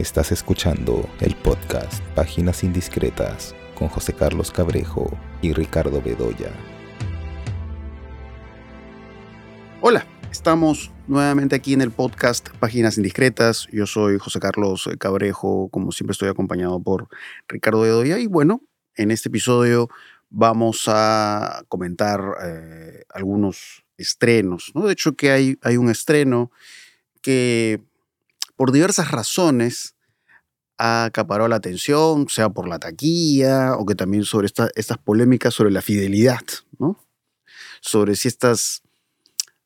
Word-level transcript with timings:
Estás 0.00 0.32
escuchando 0.32 1.06
el 1.20 1.36
podcast 1.36 2.02
Páginas 2.14 2.64
Indiscretas 2.64 3.54
con 3.74 3.88
José 3.88 4.14
Carlos 4.14 4.50
Cabrejo 4.50 5.10
y 5.42 5.52
Ricardo 5.52 6.00
Bedoya. 6.00 6.50
Hola, 9.82 10.06
estamos 10.32 10.90
nuevamente 11.06 11.54
aquí 11.54 11.74
en 11.74 11.82
el 11.82 11.90
podcast 11.90 12.48
Páginas 12.60 12.96
Indiscretas. 12.96 13.68
Yo 13.72 13.86
soy 13.86 14.18
José 14.18 14.40
Carlos 14.40 14.88
Cabrejo, 14.98 15.68
como 15.68 15.92
siempre 15.92 16.12
estoy 16.12 16.30
acompañado 16.30 16.82
por 16.82 17.08
Ricardo 17.46 17.82
Bedoya 17.82 18.18
y 18.18 18.26
bueno, 18.26 18.62
en 18.94 19.10
este 19.10 19.28
episodio 19.28 19.90
vamos 20.30 20.84
a 20.86 21.62
comentar 21.68 22.22
eh, 22.42 23.04
algunos 23.12 23.84
estrenos. 23.98 24.72
¿no? 24.74 24.86
De 24.86 24.94
hecho, 24.94 25.14
que 25.14 25.30
hay, 25.30 25.58
hay 25.60 25.76
un 25.76 25.90
estreno 25.90 26.50
que 27.20 27.82
por 28.60 28.72
diversas 28.72 29.10
razones 29.10 29.94
ha 30.76 31.06
acaparado 31.06 31.48
la 31.48 31.56
atención, 31.56 32.28
sea 32.28 32.50
por 32.50 32.68
la 32.68 32.78
taquilla 32.78 33.74
o 33.76 33.86
que 33.86 33.94
también 33.94 34.24
sobre 34.24 34.48
estas 34.48 34.98
polémicas 34.98 35.54
sobre 35.54 35.70
la 35.70 35.80
fidelidad, 35.80 36.42
¿no? 36.78 37.02
Sobre 37.80 38.16
si 38.16 38.28
estas, 38.28 38.82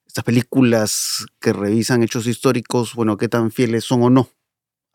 estas 0.06 0.22
películas 0.22 1.26
que 1.40 1.52
revisan 1.52 2.04
hechos 2.04 2.28
históricos, 2.28 2.94
bueno, 2.94 3.16
qué 3.16 3.28
tan 3.28 3.50
fieles 3.50 3.82
son 3.82 4.04
o 4.04 4.10
no 4.10 4.30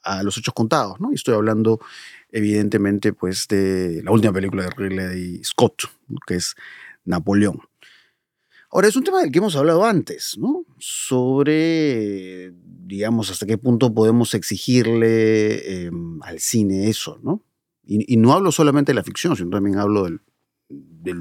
a 0.04 0.24
los 0.24 0.38
hechos 0.38 0.54
contados, 0.54 1.02
¿no? 1.02 1.12
Y 1.12 1.16
estoy 1.16 1.34
hablando 1.36 1.82
evidentemente 2.32 3.12
pues 3.12 3.50
de 3.50 4.02
la 4.02 4.12
última 4.12 4.32
película 4.32 4.64
de 4.64 4.70
Ridley 4.70 5.44
Scott, 5.44 5.90
que 6.26 6.36
es 6.36 6.56
Napoleón. 7.04 7.69
Ahora, 8.72 8.88
es 8.88 8.96
un 8.96 9.04
tema 9.04 9.22
del 9.22 9.32
que 9.32 9.40
hemos 9.40 9.56
hablado 9.56 9.84
antes, 9.84 10.38
¿no? 10.38 10.64
Sobre, 10.78 12.54
digamos, 12.86 13.32
hasta 13.32 13.48
qué 13.48 13.58
punto 13.58 13.94
podemos 13.94 14.36
exigirle 14.36 15.86
em, 15.86 16.22
al 16.22 16.40
cine 16.40 16.88
eso, 16.88 17.20
¿no? 17.24 17.44
Y, 17.84 18.18
no 18.18 18.34
hablo 18.34 18.52
solamente 18.52 18.92
de 18.92 18.96
la 18.96 19.04
ficción, 19.04 19.36
sino 19.36 19.50
también 19.50 19.80
hablo 19.80 20.04
del, 20.04 20.22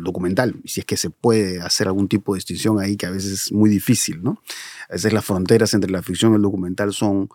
documental, 0.03 0.61
y 0.63 0.69
si 0.69 0.81
es 0.81 0.87
que 0.87 0.99
se 0.99 1.09
puede 1.09 1.63
hacer 1.63 1.87
algún 1.87 2.09
tipo 2.09 2.35
de 2.35 2.39
distinción 2.39 2.79
ahí, 2.79 2.99
que 2.99 3.07
a 3.07 3.11
veces 3.11 3.33
es 3.33 3.53
muy 3.53 3.71
difícil, 3.71 4.23
¿no? 4.23 4.43
A 4.91 4.93
veces 4.93 5.15
las 5.15 5.25
fronteras 5.25 5.73
entre 5.73 5.91
la 5.91 6.03
ficción 6.03 6.33
y 6.33 6.37
el 6.37 6.43
documental 6.43 6.93
son 6.93 7.31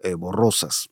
eh, 0.00 0.12
borrosas. 0.12 0.90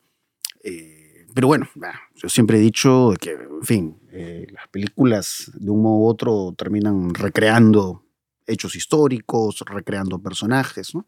Eh, 0.63 1.27
pero 1.35 1.45
bueno, 1.47 1.69
yo 2.15 2.29
siempre 2.29 2.57
he 2.57 2.61
dicho 2.61 3.13
que, 3.19 3.33
en 3.33 3.63
fin, 3.63 3.99
eh, 4.11 4.47
las 4.51 4.67
películas 4.69 5.51
de 5.53 5.69
un 5.69 5.83
modo 5.83 5.97
u 5.97 6.07
otro 6.07 6.55
terminan 6.57 7.13
recreando 7.13 8.02
hechos 8.47 8.75
históricos, 8.75 9.63
recreando 9.65 10.19
personajes, 10.19 10.93
¿no? 10.93 11.07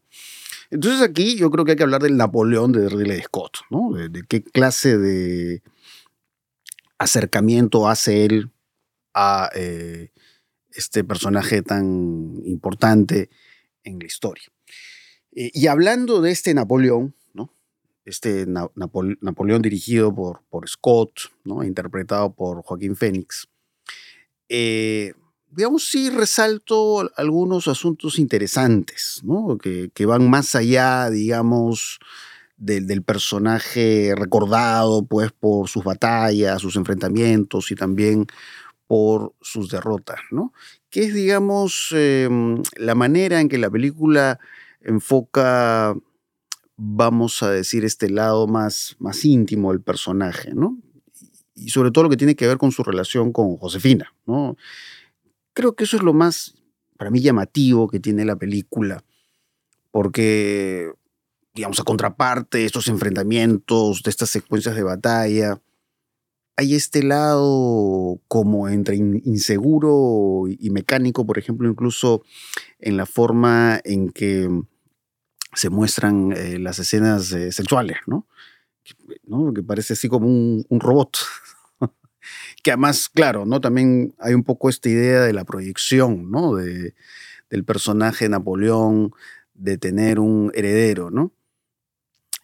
Entonces 0.70 1.00
aquí 1.00 1.36
yo 1.36 1.50
creo 1.50 1.64
que 1.64 1.72
hay 1.72 1.76
que 1.76 1.82
hablar 1.82 2.02
del 2.02 2.16
Napoleón 2.16 2.72
de 2.72 2.88
Ridley 2.88 3.22
Scott, 3.22 3.58
¿no? 3.70 3.92
De, 3.92 4.24
qué 4.28 4.42
clase 4.42 4.98
de 4.98 5.62
acercamiento 6.98 7.88
hace 7.88 8.24
él 8.24 8.50
a 9.14 9.50
eh, 9.54 10.10
este 10.70 11.04
personaje 11.04 11.62
tan 11.62 12.40
importante 12.44 13.30
en 13.84 13.98
la 13.98 14.06
historia. 14.06 14.48
y 15.30 15.66
hablando 15.66 16.22
de 16.22 16.30
este 16.30 16.54
Napoleón, 16.54 17.14
¿no? 17.34 17.52
Este 18.04 18.46
Napoleón 18.46 19.62
dirigido 19.62 20.14
por, 20.14 20.42
por 20.48 20.68
Scott, 20.68 21.30
¿no? 21.44 21.62
interpretado 21.62 22.34
por 22.34 22.62
Joaquín 22.62 22.96
Phoenix, 22.96 23.46
eh, 24.48 25.12
digamos, 25.56 25.88
sí 25.88 26.10
resalto 26.10 27.10
algunos 27.16 27.66
asuntos 27.66 28.18
interesantes, 28.18 29.22
¿no? 29.24 29.56
que, 29.56 30.06
van 30.06 30.28
más 30.28 30.54
allá, 30.54 31.08
digamos, 31.08 31.98
del, 32.58 33.02
personaje 33.02 34.12
recordado, 34.14 35.06
pues, 35.06 35.32
por 35.32 35.70
sus 35.70 35.82
batallas, 35.82 36.60
sus 36.60 36.76
enfrentamientos 36.76 37.70
y 37.70 37.74
también 37.74 38.26
por 38.86 39.32
sus 39.40 39.70
derrotas, 39.70 40.20
¿no? 40.30 40.52
Que 40.90 41.06
es, 41.06 41.14
digamos, 41.14 41.88
em, 41.92 42.62
la 42.76 42.94
manera 42.94 43.40
en 43.40 43.48
que 43.48 43.58
la 43.58 43.70
película 43.70 44.38
enfoca, 44.82 45.96
vamos 46.76 47.42
a 47.42 47.50
decir, 47.50 47.84
este 47.86 48.10
lado 48.10 48.46
más, 48.46 48.94
más 48.98 49.24
íntimo 49.24 49.72
del 49.72 49.80
personaje, 49.80 50.52
¿no? 50.54 50.78
Y 51.54 51.70
sobre 51.70 51.90
todo 51.90 52.04
lo 52.04 52.10
que 52.10 52.18
tiene 52.18 52.36
que 52.36 52.46
ver 52.46 52.58
con 52.58 52.72
su 52.72 52.84
relación 52.84 53.32
con 53.32 53.56
Josefina, 53.56 54.12
¿no? 54.26 54.56
Creo 55.56 55.74
que 55.74 55.84
eso 55.84 55.96
es 55.96 56.02
lo 56.02 56.12
más, 56.12 56.54
para 56.98 57.10
mí, 57.10 57.22
llamativo 57.22 57.88
que 57.88 57.98
tiene 57.98 58.26
la 58.26 58.36
película, 58.36 59.02
porque, 59.90 60.92
digamos, 61.54 61.80
a 61.80 61.84
contraparte 61.84 62.58
de 62.58 62.66
estos 62.66 62.88
enfrentamientos, 62.88 64.02
de 64.02 64.10
estas 64.10 64.28
secuencias 64.28 64.76
de 64.76 64.82
batalla, 64.82 65.62
hay 66.58 66.74
este 66.74 67.02
lado 67.02 68.20
como 68.28 68.68
entre 68.68 68.96
inseguro 68.96 70.44
y 70.46 70.68
mecánico, 70.68 71.24
por 71.24 71.38
ejemplo, 71.38 71.70
incluso 71.70 72.22
en 72.78 72.98
la 72.98 73.06
forma 73.06 73.80
en 73.82 74.10
que 74.10 74.50
se 75.54 75.70
muestran 75.70 76.32
eh, 76.32 76.58
las 76.58 76.78
escenas 76.80 77.32
eh, 77.32 77.50
sexuales, 77.50 77.96
¿no? 78.06 78.26
Que 79.54 79.62
parece 79.62 79.94
así 79.94 80.06
como 80.10 80.26
un, 80.26 80.66
un 80.68 80.80
robot, 80.80 81.16
que 82.62 82.72
además, 82.72 83.08
claro, 83.08 83.46
¿no? 83.46 83.60
También 83.60 84.14
hay 84.18 84.34
un 84.34 84.44
poco 84.44 84.68
esta 84.68 84.88
idea 84.88 85.22
de 85.22 85.32
la 85.32 85.44
proyección, 85.44 86.30
¿no? 86.30 86.54
De, 86.54 86.94
del 87.50 87.64
personaje 87.64 88.28
Napoleón, 88.28 89.12
de 89.54 89.78
tener 89.78 90.18
un 90.18 90.50
heredero, 90.54 91.10
¿no? 91.10 91.32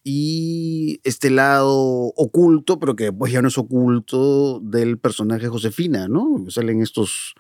Y 0.05 1.01
este 1.05 1.31
lado 1.31 1.77
oculto, 2.17 2.81
pero 2.81 2.97
que 2.97 3.13
pues 3.13 3.33
ya 3.33 3.41
no 3.41 3.49
es 3.49 3.59
oculto, 3.59 4.61
del 4.61 4.99
personaje 4.99 5.49
Josefina, 5.49 6.09
¿no? 6.09 6.45
Salen 6.49 6.83
estos, 6.83 7.35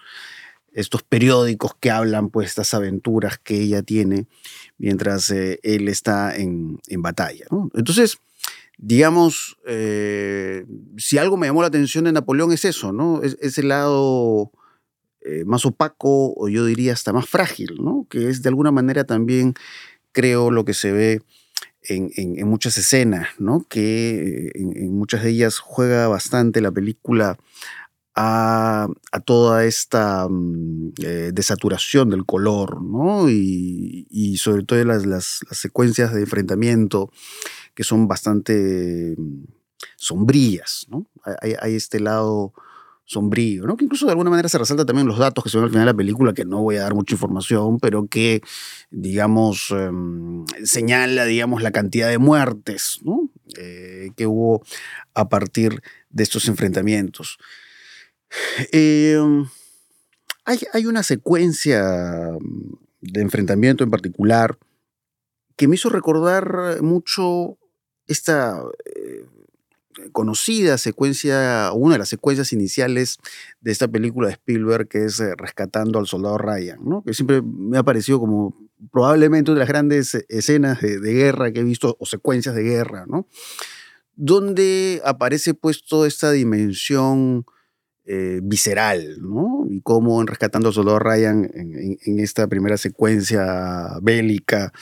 estos 0.72 1.02
periódicos 1.02 1.72
que 1.80 1.90
hablan 1.90 2.30
pues 2.30 2.48
estas 2.48 2.72
aventuras 2.74 3.38
que 3.38 3.60
ella 3.60 3.82
tiene 3.82 4.26
mientras 4.78 5.30
eh, 5.30 5.58
él 5.64 5.88
está 5.88 6.36
en, 6.36 6.78
en 6.86 7.02
batalla. 7.02 7.46
Entonces, 7.74 8.18
digamos, 8.82 9.56
eh, 9.64 10.66
si 10.98 11.16
algo 11.16 11.36
me 11.36 11.46
llamó 11.46 11.62
la 11.62 11.68
atención 11.68 12.04
de 12.04 12.12
Napoleón 12.12 12.52
es 12.52 12.64
eso, 12.64 12.92
¿no? 12.92 13.22
Es, 13.22 13.38
ese 13.40 13.62
lado 13.62 14.50
eh, 15.20 15.44
más 15.46 15.64
opaco 15.64 16.34
o 16.36 16.48
yo 16.48 16.66
diría 16.66 16.92
hasta 16.92 17.12
más 17.12 17.28
frágil, 17.28 17.76
¿no? 17.80 18.08
Que 18.10 18.28
es 18.28 18.42
de 18.42 18.48
alguna 18.48 18.72
manera 18.72 19.04
también, 19.04 19.54
creo, 20.10 20.50
lo 20.50 20.64
que 20.64 20.74
se 20.74 20.90
ve 20.90 21.22
en, 21.84 22.48
muchas 22.48 22.76
escenas, 22.76 23.28
¿no? 23.38 23.64
Que 23.68 24.50
en, 24.54 24.92
muchas 24.92 25.22
de 25.22 25.30
ellas 25.30 25.60
juega 25.60 26.08
bastante 26.08 26.60
la 26.60 26.72
película 26.72 27.38
a, 28.16 28.88
toda 29.24 29.64
esta 29.64 30.26
mm, 30.28 30.92
eh, 31.04 31.30
desaturación 31.32 32.10
del 32.10 32.26
color, 32.26 32.82
¿no? 32.82 33.30
Y, 33.30 34.36
sobre 34.38 34.64
todo 34.64 34.84
las, 34.84 35.06
las 35.06 35.44
secuencias 35.52 36.12
de 36.12 36.22
enfrentamiento 36.22 37.12
que 37.74 37.84
son 37.84 38.08
bastante 38.08 39.14
mm, 39.16 39.44
sombrías, 39.96 40.86
¿no? 40.88 41.06
Hay, 41.40 41.74
este 41.74 42.00
lado 42.00 42.52
sombrío, 43.04 43.66
¿no? 43.66 43.76
Que 43.76 43.84
incluso 43.84 44.06
de 44.06 44.12
alguna 44.12 44.30
manera 44.30 44.48
se 44.48 44.58
resalta 44.58 44.86
también 44.86 45.06
los 45.06 45.18
datos 45.18 45.44
que 45.44 45.50
se 45.50 45.56
ven 45.56 45.64
al 45.64 45.70
final 45.70 45.86
de 45.86 45.92
la 45.92 45.96
película, 45.96 46.32
que 46.32 46.44
no 46.44 46.62
voy 46.62 46.76
a 46.76 46.82
dar 46.82 46.94
mucha 46.94 47.14
información, 47.14 47.78
pero 47.78 48.06
que, 48.06 48.42
digamos, 48.90 49.70
em, 49.70 50.44
señala, 50.64 51.24
digamos, 51.24 51.62
la 51.62 51.72
cantidad 51.72 52.08
de 52.08 52.18
muertes, 52.18 53.00
¿no? 53.02 53.28
Eh, 53.58 54.10
que 54.16 54.26
hubo 54.26 54.62
a 55.14 55.28
partir 55.28 55.82
de 56.10 56.22
estos 56.22 56.48
enfrentamientos. 56.48 57.38
Em, 58.72 59.46
hay, 60.44 60.60
hay, 60.72 60.86
una 60.86 61.02
secuencia 61.02 61.82
mm, 62.40 62.72
de 63.02 63.20
enfrentamiento 63.20 63.84
en 63.84 63.90
particular 63.90 64.58
que 65.56 65.68
me 65.68 65.74
hizo 65.74 65.90
recordar 65.90 66.80
mucho 66.82 67.58
esta 68.12 68.62
eh, 68.84 69.26
conocida 70.12 70.78
secuencia, 70.78 71.70
una 71.74 71.94
de 71.94 71.98
las 71.98 72.08
secuencias 72.08 72.52
iniciales 72.52 73.18
de 73.60 73.72
esta 73.72 73.88
película 73.88 74.28
de 74.28 74.34
Spielberg, 74.34 74.88
que 74.88 75.04
es 75.04 75.18
eh, 75.20 75.34
Rescatando 75.36 75.98
al 75.98 76.06
Soldado 76.06 76.38
Ryan, 76.38 76.78
¿no? 76.84 77.02
que 77.02 77.14
siempre 77.14 77.42
me 77.42 77.78
ha 77.78 77.82
parecido 77.82 78.20
como 78.20 78.56
probablemente 78.90 79.50
una 79.50 79.58
de 79.58 79.64
las 79.64 79.68
grandes 79.68 80.14
eh, 80.14 80.24
escenas 80.28 80.80
de, 80.80 80.98
guerra 81.00 81.52
que 81.52 81.60
he 81.60 81.64
visto, 81.64 81.96
o 81.98 82.06
secuencias 82.06 82.54
de 82.54 82.62
guerra, 82.62 83.04
¿no? 83.06 83.26
donde 84.14 85.00
aparece 85.04 85.54
pues 85.54 85.84
toda 85.84 86.06
esta 86.06 86.30
dimensión 86.30 87.44
visceral, 88.42 89.22
¿no? 89.22 89.64
Y 89.70 89.80
cómo 89.80 90.20
en 90.20 90.26
Rescatando 90.26 90.68
al 90.68 90.74
Soldado 90.74 90.98
Ryan, 90.98 91.50
en, 91.54 91.98
en 92.04 92.18
esta 92.18 92.46
primera 92.46 92.76
secuencia 92.76 93.96
bélica, 94.02 94.72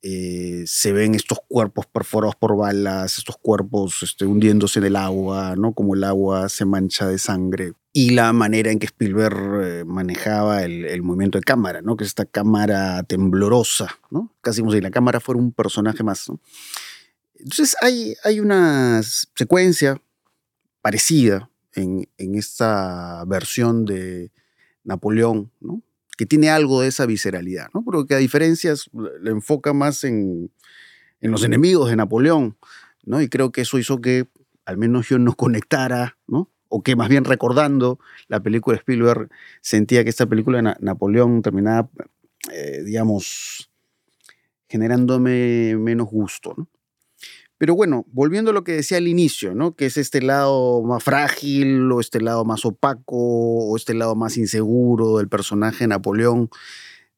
eh, 0.00 0.62
se 0.66 0.92
ven 0.92 1.16
estos 1.16 1.38
cuerpos 1.48 1.86
perforados 1.86 2.36
por 2.36 2.56
balas, 2.56 3.18
estos 3.18 3.36
cuerpos 3.36 4.02
este, 4.04 4.26
hundiéndose 4.26 4.78
en 4.78 4.86
el 4.86 4.96
agua, 4.96 5.56
¿no? 5.56 5.72
Como 5.72 5.94
el 5.94 6.04
agua 6.04 6.48
se 6.48 6.64
mancha 6.64 7.08
de 7.08 7.18
sangre. 7.18 7.72
Y 7.92 8.10
la 8.10 8.32
manera 8.32 8.70
en 8.70 8.78
que 8.78 8.86
Spielberg 8.86 9.60
eh, 9.64 9.84
manejaba 9.84 10.62
el, 10.62 11.02
movimiento 11.02 11.38
de 11.38 11.42
cámara, 11.42 11.82
¿no? 11.82 11.96
Que 11.96 12.04
es 12.04 12.08
esta 12.08 12.26
cámara 12.26 13.02
temblorosa, 13.02 13.98
¿no? 14.10 14.32
Casi 14.40 14.60
como 14.60 14.72
si 14.72 14.80
la 14.80 14.92
cámara 14.92 15.18
fuera 15.18 15.40
un 15.40 15.52
personaje 15.52 16.04
más, 16.04 16.30
Entonces 17.34 17.76
hay, 17.80 18.14
hay 18.22 18.38
una 18.38 19.02
secuencia 19.02 20.00
parecida 20.80 21.50
en, 21.72 22.08
en 22.18 22.36
esta 22.36 23.24
versión 23.26 23.84
de 23.84 24.30
Napoleón, 24.84 25.50
¿no? 25.60 25.82
Que 26.18 26.26
tiene 26.26 26.50
algo 26.50 26.82
de 26.82 26.88
esa 26.88 27.06
visceralidad, 27.06 27.68
¿no? 27.72 27.84
Pero 27.84 28.04
que 28.04 28.14
a 28.16 28.18
diferencias 28.18 28.90
le 29.22 29.30
enfoca 29.30 29.72
más 29.72 30.02
en, 30.02 30.50
en, 31.20 31.30
los 31.30 31.44
enemigos 31.44 31.88
de 31.88 31.96
Napoleón, 31.96 32.58
¿no? 33.04 33.22
Y 33.22 33.28
creo 33.28 33.52
que 33.52 33.60
eso 33.60 33.78
hizo 33.78 34.00
que 34.00 34.26
al 34.66 34.78
menos 34.78 35.08
yo 35.08 35.20
no 35.20 35.34
conectara, 35.36 36.18
¿no? 36.26 36.50
O 36.68 36.82
que 36.82 36.96
más 36.96 37.08
bien 37.08 37.24
recordando 37.24 38.00
la 38.26 38.42
película 38.42 38.74
de 38.74 38.80
Spielberg, 38.80 39.28
sentía 39.60 40.02
que 40.02 40.10
esta 40.10 40.26
película 40.26 40.60
de 40.60 40.74
Napoleón 40.80 41.40
terminaba, 41.40 41.88
eh, 42.52 42.82
digamos, 42.84 43.70
generándome 44.68 45.76
menos 45.76 46.08
gusto, 46.08 46.52
¿no? 46.56 46.68
Pero 47.58 47.74
bueno, 47.74 48.06
volviendo 48.12 48.52
a 48.52 48.54
lo 48.54 48.62
que 48.62 48.72
decía 48.72 48.98
al 48.98 49.08
inicio, 49.08 49.54
¿no? 49.54 49.74
Que 49.74 49.86
es 49.86 49.96
este 49.96 50.22
lado 50.22 50.82
más 50.82 51.02
frágil, 51.02 51.90
o 51.90 52.00
este 52.00 52.20
lado 52.20 52.44
más 52.44 52.64
opaco, 52.64 53.16
o 53.16 53.76
este 53.76 53.94
lado 53.94 54.14
más 54.14 54.36
inseguro 54.36 55.18
del 55.18 55.28
personaje 55.28 55.86
Napoleón. 55.88 56.50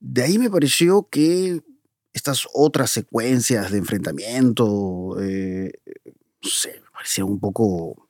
De 0.00 0.22
ahí 0.22 0.38
me 0.38 0.50
pareció 0.50 1.06
que 1.10 1.62
estas 2.14 2.48
otras 2.54 2.90
secuencias 2.90 3.70
de 3.70 3.78
enfrentamiento, 3.78 5.16
eh, 5.20 5.72
no 6.42 6.48
sé, 6.48 6.80
me 6.82 6.90
parecieron 6.90 7.32
un 7.32 7.40
poco 7.40 8.08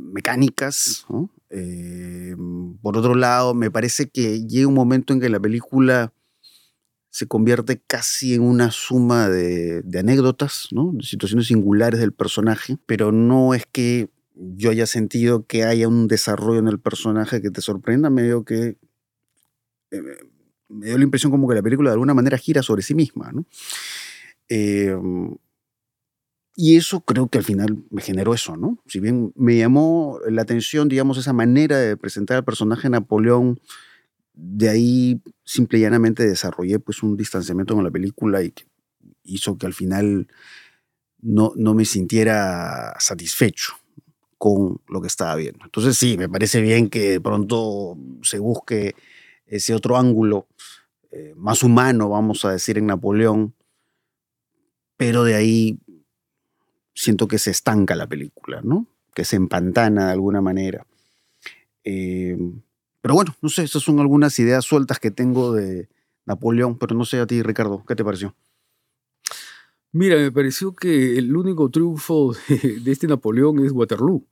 mecánicas. 0.00 1.06
¿no? 1.08 1.30
Eh, 1.50 2.36
por 2.82 2.96
otro 2.96 3.14
lado, 3.14 3.54
me 3.54 3.70
parece 3.70 4.08
que 4.08 4.46
llega 4.46 4.68
un 4.68 4.74
momento 4.74 5.12
en 5.12 5.20
que 5.20 5.28
la 5.28 5.40
película 5.40 6.12
se 7.16 7.26
convierte 7.26 7.80
casi 7.80 8.34
en 8.34 8.42
una 8.42 8.70
suma 8.70 9.30
de, 9.30 9.82
anécdotas, 9.98 10.68
de 10.70 11.02
situaciones 11.02 11.46
singulares 11.46 11.98
del 11.98 12.12
personaje, 12.12 12.76
pero 12.84 13.10
no 13.10 13.54
es 13.54 13.64
que 13.64 14.10
yo 14.34 14.68
haya 14.68 14.84
sentido 14.84 15.46
que 15.46 15.64
haya 15.64 15.88
un 15.88 16.08
desarrollo 16.08 16.58
en 16.58 16.68
el 16.68 16.78
personaje 16.78 17.40
que 17.40 17.50
te 17.50 17.62
sorprenda, 17.62 18.10
me 18.10 18.22
dio 18.22 18.44
que 18.44 18.76
eh, 19.92 20.02
me 20.68 20.88
dio 20.88 20.98
la 20.98 21.04
impresión 21.04 21.32
como 21.32 21.48
que 21.48 21.54
la 21.54 21.62
película 21.62 21.88
de 21.88 21.94
alguna 21.94 22.12
manera 22.12 22.36
gira 22.36 22.62
sobre 22.62 22.82
sí 22.82 22.94
misma, 22.94 23.32
¿no? 23.32 23.46
Em, 24.48 25.38
y 26.54 26.76
eso 26.76 27.00
creo 27.00 27.28
que 27.28 27.38
al 27.38 27.44
final 27.44 27.82
me 27.88 28.02
generó 28.02 28.34
eso, 28.34 28.58
¿no? 28.58 28.78
Si 28.88 29.00
bien 29.00 29.32
me 29.36 29.56
llamó 29.56 30.20
la 30.28 30.42
atención, 30.42 30.88
digamos, 30.88 31.16
esa 31.16 31.32
manera 31.32 31.78
de 31.78 31.96
presentar 31.96 32.36
al 32.36 32.44
personaje 32.44 32.90
Napoleón 32.90 33.58
de 34.36 34.68
ahí 34.68 35.20
simple 35.44 35.78
y 35.78 35.82
llanamente 35.82 36.26
desarrollé 36.26 36.78
pues 36.78 37.02
un 37.02 37.16
distanciamiento 37.16 37.74
con 37.74 37.84
la 37.84 37.90
película 37.90 38.42
y 38.42 38.52
hizo 39.24 39.56
que 39.56 39.66
al 39.66 39.72
final 39.72 40.28
no, 41.20 41.52
no 41.56 41.74
me 41.74 41.84
sintiera 41.84 42.94
satisfecho 43.00 43.72
con 44.38 44.80
lo 44.88 45.00
que 45.00 45.08
estaba 45.08 45.34
viendo. 45.34 45.64
Entonces 45.64 45.96
sí, 45.96 46.18
me 46.18 46.28
parece 46.28 46.60
bien 46.60 46.90
que 46.90 47.12
de 47.12 47.20
pronto 47.20 47.96
se 48.22 48.38
busque 48.38 48.94
ese 49.46 49.74
otro 49.74 49.96
ángulo 49.96 50.46
eh, 51.10 51.32
más 51.34 51.62
humano, 51.62 52.10
vamos 52.10 52.44
a 52.44 52.52
decir, 52.52 52.76
en 52.76 52.86
Napoleón, 52.86 53.54
pero 54.98 55.24
de 55.24 55.34
ahí 55.34 55.78
siento 56.94 57.26
que 57.26 57.38
se 57.38 57.50
estanca 57.50 57.94
la 57.94 58.06
película, 58.06 58.60
¿no? 58.62 58.86
Que 59.14 59.24
se 59.24 59.36
empantana 59.36 60.06
de 60.06 60.12
alguna 60.12 60.42
manera. 60.42 60.86
Eh, 61.84 62.36
pero 63.06 63.14
bueno, 63.14 63.36
no 63.40 63.48
sé, 63.48 63.62
esas 63.62 63.84
son 63.84 64.00
algunas 64.00 64.36
ideas 64.40 64.64
sueltas 64.64 64.98
que 64.98 65.12
tengo 65.12 65.52
de 65.52 65.88
Napoleón, 66.24 66.76
pero 66.76 66.96
no 66.96 67.04
sé 67.04 67.20
a 67.20 67.26
ti, 67.28 67.40
Ricardo, 67.40 67.84
¿qué 67.86 67.94
te 67.94 68.04
pareció? 68.04 68.34
Mira, 69.92 70.16
me 70.16 70.32
pareció 70.32 70.74
que 70.74 71.16
el 71.16 71.36
único 71.36 71.70
triunfo 71.70 72.34
de, 72.48 72.90
este 72.90 73.06
Napoleón 73.06 73.64
es 73.64 73.70
Waterloo, 73.70 74.26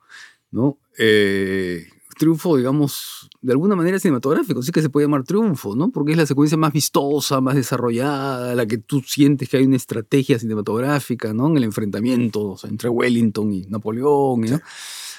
¿no? 0.51 0.81
Eh, 0.99 1.87
triunfo, 2.19 2.57
digamos, 2.57 3.31
de 3.41 3.53
alguna 3.53 3.77
manera 3.77 4.01
cinematográfico, 4.01 4.61
sí 4.61 4.73
que 4.73 4.83
se 4.83 4.91
puede 4.91 5.07
llamar 5.07 5.23
triunfo, 5.23 5.77
¿no? 5.77 5.93
Porque 5.93 6.11
es 6.11 6.19
la 6.19 6.27
secuencia 6.27 6.59
más 6.59 6.73
vistosa, 6.73 7.41
más 7.41 7.55
desarrollada, 7.55 8.57
la 8.57 8.67
que 8.67 8.79
tú 8.79 9.03
sientes 9.07 9.49
que 9.49 9.59
hay 9.59 9.67
una 9.67 9.77
estrategia 9.77 10.37
cinematográfica, 10.37 11.33
¿no? 11.33 11.47
En 11.47 11.59
el 11.59 11.63
enfrentamiento 11.63 12.57
entre 12.65 12.89
Wellington 12.89 13.53
y 13.53 13.67
Napoleón, 13.67 14.41
¿no? 14.41 14.61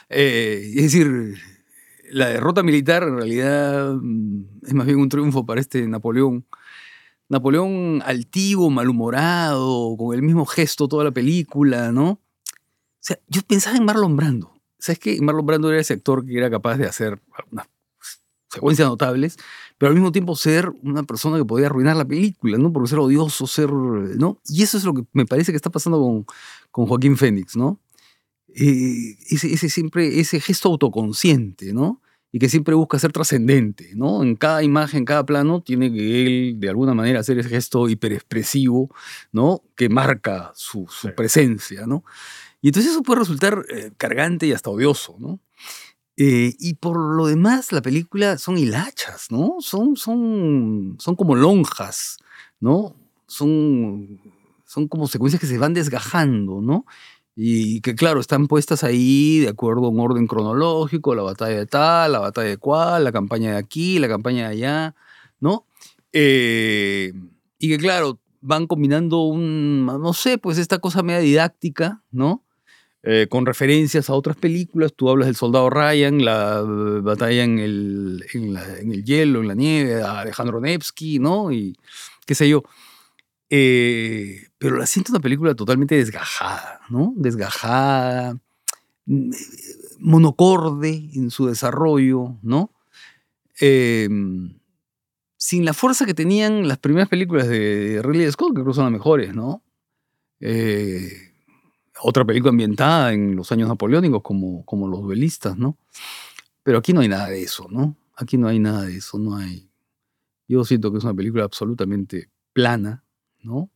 Eh, 0.10 0.74
es 0.76 0.84
decir, 0.92 1.38
la 2.12 2.28
derrota 2.30 2.64
militar 2.64 3.04
en 3.04 3.16
realidad 3.16 3.94
mm, 3.94 4.66
es 4.66 4.74
más 4.74 4.86
bien 4.86 5.00
un 5.00 5.10
triunfo 5.10 5.46
para 5.46 5.62
este 5.62 5.88
Napoleón. 5.88 6.46
Napoleón 7.28 8.04
altivo, 8.06 8.70
malhumorado, 8.70 9.96
con 9.98 10.16
el 10.16 10.22
mismo 10.22 10.46
gesto 10.46 10.88
toda 10.88 11.04
la 11.04 11.12
película, 11.12 11.92
¿no? 11.92 12.10
O 12.10 12.20
sea, 13.00 13.20
yo 13.28 13.42
pensaba 13.42 13.78
en 13.78 13.86
Marlon 13.86 14.16
Brando. 14.16 14.54
¿Sabes 14.78 15.00
qué? 15.00 15.20
Marlon 15.22 15.46
Brando 15.46 15.72
era 15.72 15.82
ese 15.82 15.94
actor 15.94 16.26
que 16.26 16.38
era 16.38 16.50
capaz 16.50 16.78
de 16.78 16.86
hacer 16.86 17.20
algunas 17.36 17.68
secuencias 18.50 18.88
notables, 18.88 19.38
pero 19.78 19.90
al 19.90 19.96
mismo 19.96 20.12
tiempo 20.12 20.36
ser 20.36 20.72
una 20.84 21.04
persona 21.04 21.38
que 21.38 21.46
podía 21.46 21.66
arruinar 21.66 21.96
la 21.96 22.06
película, 22.06 22.58
¿no? 22.58 22.72
Porque 22.72 22.90
ser 22.90 23.00
odioso, 23.00 23.48
ser, 23.48 23.72
¿no? 23.72 24.40
Y 24.48 24.64
eso 24.64 24.78
es 24.78 24.84
lo 24.86 24.94
que 24.94 25.04
me 25.12 25.26
parece 25.26 25.52
que 25.52 25.58
está 25.58 25.70
pasando 25.70 26.00
con, 26.00 26.26
con 26.72 26.86
Joaquín 26.86 27.18
Fénix, 27.18 27.56
¿no? 27.56 27.80
Eh, 28.58 29.18
ese, 29.30 29.70
siempre, 29.70 30.22
ese 30.22 30.40
gesto 30.40 30.70
autoconsciente, 30.70 31.74
¿no? 31.74 32.02
Y 32.32 32.40
que 32.40 32.48
siempre 32.48 32.74
busca 32.74 32.98
ser 33.00 33.12
trascendente, 33.12 33.92
¿no? 33.96 34.24
En 34.24 34.38
cada 34.38 34.64
imagen, 34.64 35.00
en 35.00 35.06
cada 35.06 35.26
plano, 35.26 35.62
tiene 35.62 35.92
que 35.92 36.26
él 36.26 36.56
de 36.58 36.70
alguna 36.70 36.94
manera 36.94 37.20
hacer 37.20 37.38
ese 37.38 37.50
gesto 37.50 37.90
hiperexpresivo, 37.90 38.90
¿no? 39.34 39.62
Que 39.76 39.90
marca 39.90 40.54
su, 40.56 40.88
presencia, 41.18 41.86
¿no? 41.86 42.06
Y 42.62 42.70
entonces 42.70 42.94
eso 42.94 43.04
puede 43.04 43.20
resultar 43.20 43.66
eh, 43.70 43.92
cargante 43.98 44.48
y 44.48 44.54
hasta 44.54 44.70
odioso, 44.70 45.18
¿no? 45.20 45.42
Eh, 46.18 46.56
y 46.58 46.76
por 46.76 46.98
lo 46.98 47.28
demás, 47.28 47.74
la 47.74 47.82
película 47.82 48.38
son 48.38 48.58
hilachas, 48.58 49.32
¿no? 49.32 49.58
Son, 49.60 49.98
son, 49.98 50.96
son 50.98 51.16
como 51.18 51.36
lonjas, 51.36 52.18
¿no? 52.62 52.96
Son, 53.28 54.22
son 54.64 54.88
como 54.88 55.08
secuencias 55.08 55.42
que 55.42 55.48
se 55.48 55.58
van 55.58 55.74
desgajando, 55.74 56.62
¿no? 56.62 56.86
Y 57.36 57.82
que 57.82 57.96
claro, 57.96 58.22
están 58.22 58.48
puestas 58.48 58.84
ahí 58.84 59.40
de 59.40 59.50
acuerdo 59.50 59.86
a 59.86 59.90
un 59.90 60.00
orden 60.00 60.26
cronológico, 60.26 61.16
la 61.16 61.24
batalla 61.24 61.58
de 61.58 61.66
tal, 61.66 62.14
la 62.14 62.20
batalla 62.20 62.50
de 62.50 62.58
cual, 62.58 63.04
la 63.04 63.12
campaña 63.12 63.52
de 63.52 63.58
aquí, 63.58 64.00
la 64.00 64.08
campaña 64.08 64.48
de 64.48 64.54
allá, 64.54 64.96
¿no? 65.40 65.66
Eh, 66.14 67.12
y 67.60 67.70
que 67.70 67.78
claro, 67.78 68.20
van 68.40 68.68
combinando 68.68 69.24
un, 69.24 69.86
no 69.86 70.14
sé, 70.14 70.38
pues 70.38 70.58
esta 70.58 70.80
cosa 70.80 71.04
media 71.04 71.20
didáctica, 71.20 72.04
¿no? 72.12 72.46
Eh, 73.08 73.28
con 73.30 73.46
referencias 73.46 74.10
a 74.10 74.14
otras 74.16 74.36
películas. 74.36 74.94
Tú 74.96 75.10
hablas 75.10 75.28
del 75.28 75.36
soldado 75.36 75.70
Ryan, 75.70 76.26
la 76.26 76.62
batalla 77.04 77.44
en 77.44 77.60
el, 77.60 78.26
en, 78.34 78.92
el 78.92 79.04
hielo, 79.04 79.42
en 79.42 79.48
la 79.48 79.54
nieve, 79.54 80.02
a 80.02 80.22
Alejandro 80.22 80.60
Nevsky, 80.60 81.20
¿no? 81.20 81.52
Y 81.52 81.78
qué 82.26 82.34
sé 82.34 82.50
yo. 82.50 82.64
Eh, 83.58 84.50
pero 84.58 84.76
la 84.76 84.86
siento 84.86 85.14
una 85.14 85.22
película 85.22 85.56
totalmente 85.56 85.96
desgajada, 85.96 86.82
¿no? 86.90 87.14
Desgajada, 87.16 88.38
mm, 89.06 89.32
monocorde 90.00 91.10
en 91.14 91.32
su 91.32 91.48
desarrollo, 91.48 92.36
¿no? 92.42 92.74
Em, 93.58 94.60
sin 95.38 95.64
la 95.64 95.74
fuerza 95.74 96.06
que 96.06 96.14
tenían 96.14 96.68
las 96.68 96.80
primeras 96.80 97.08
películas 97.08 97.48
de 97.48 98.02
Ridley 98.04 98.30
Scott, 98.30 98.54
que 98.54 98.62
creo 98.62 98.74
son 98.74 98.84
las 98.86 98.92
mejores, 98.92 99.34
¿no? 99.34 99.64
Eh, 100.42 101.32
otra 102.02 102.26
película 102.26 102.50
ambientada 102.50 103.14
en 103.14 103.38
los 103.38 103.54
años 103.54 103.70
napoleónicos, 103.70 104.22
como, 104.22 104.66
como 104.66 104.90
Los 104.90 105.02
duelistas, 105.02 105.58
¿no? 105.58 105.78
Pero 106.62 106.80
aquí 106.80 106.92
no 106.92 107.00
hay 107.00 107.08
nada 107.08 107.30
de 107.30 107.42
eso, 107.42 107.68
¿no? 107.70 107.96
Aquí 108.18 108.38
no 108.38 108.50
hay 108.50 108.60
nada 108.60 108.82
de 108.82 108.98
eso, 108.98 109.18
no 109.18 109.38
hay... 109.38 109.70
Yo 110.46 110.66
siento 110.66 110.92
que 110.92 110.98
es 110.98 111.06
una 111.06 111.14
película 111.14 111.46
absolutamente 111.46 112.30
plana, 112.52 113.05
¿no? 113.46 113.70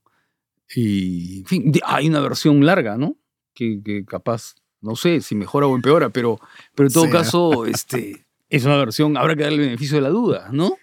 Y, 0.76 1.40
en 1.40 1.46
fin, 1.46 1.72
hay 1.84 2.08
una 2.08 2.20
versión 2.20 2.66
larga, 2.66 2.98
¿no? 2.98 3.18
Que, 3.54 4.04
capaz, 4.08 4.56
no 4.82 4.96
sé 4.96 5.22
si 5.22 5.36
mejora 5.36 5.68
o 5.68 5.76
empeora, 5.76 6.10
pero, 6.10 6.40
pero 6.76 6.88
en 6.88 6.94
todo 6.94 7.10
caso, 7.10 7.66
este, 7.66 8.26
es 8.50 8.66
una 8.66 8.78
versión, 8.78 9.18
habrá 9.18 9.36
que 9.36 9.44
darle 9.44 9.58
el 9.58 9.66
beneficio 9.70 9.98
de 9.98 10.02
la 10.02 10.10
duda, 10.10 10.50
¿no? 10.52 10.78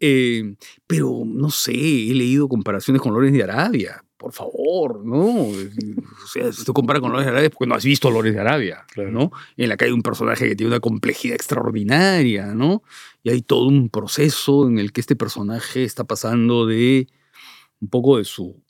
Eh, 0.00 0.54
pero 0.86 1.22
no 1.26 1.50
sé, 1.50 1.72
he 1.72 2.14
leído 2.14 2.48
comparaciones 2.48 3.02
con 3.02 3.12
Lores 3.12 3.32
de 3.32 3.42
Arabia, 3.42 4.04
por 4.16 4.32
favor, 4.32 5.04
¿no? 5.04 5.48
O 5.48 6.26
sea, 6.32 6.52
si 6.52 6.64
tú 6.64 6.72
comparas 6.72 7.00
con 7.00 7.10
Lores 7.10 7.26
de 7.26 7.32
Arabia, 7.32 7.50
porque 7.50 7.68
no 7.68 7.74
has 7.74 7.84
visto 7.84 8.10
Lores 8.10 8.34
de 8.34 8.40
Arabia, 8.40 8.84
¿no? 8.96 9.32
En 9.56 9.68
la 9.68 9.76
que 9.76 9.86
hay 9.86 9.90
un 9.92 10.02
personaje 10.02 10.48
que 10.48 10.56
tiene 10.56 10.72
una 10.72 10.80
complejidad 10.80 11.34
extraordinaria, 11.34 12.46
¿no? 12.54 12.82
Y 13.22 13.30
hay 13.30 13.42
todo 13.42 13.66
un 13.66 13.88
proceso 13.88 14.68
en 14.68 14.78
el 14.78 14.92
que 14.92 15.00
este 15.00 15.16
personaje 15.16 15.84
está 15.84 16.04
pasando 16.04 16.66
de 16.66 17.08
un 17.80 17.88
poco 17.88 18.18
de 18.18 18.24
su, 18.24 18.60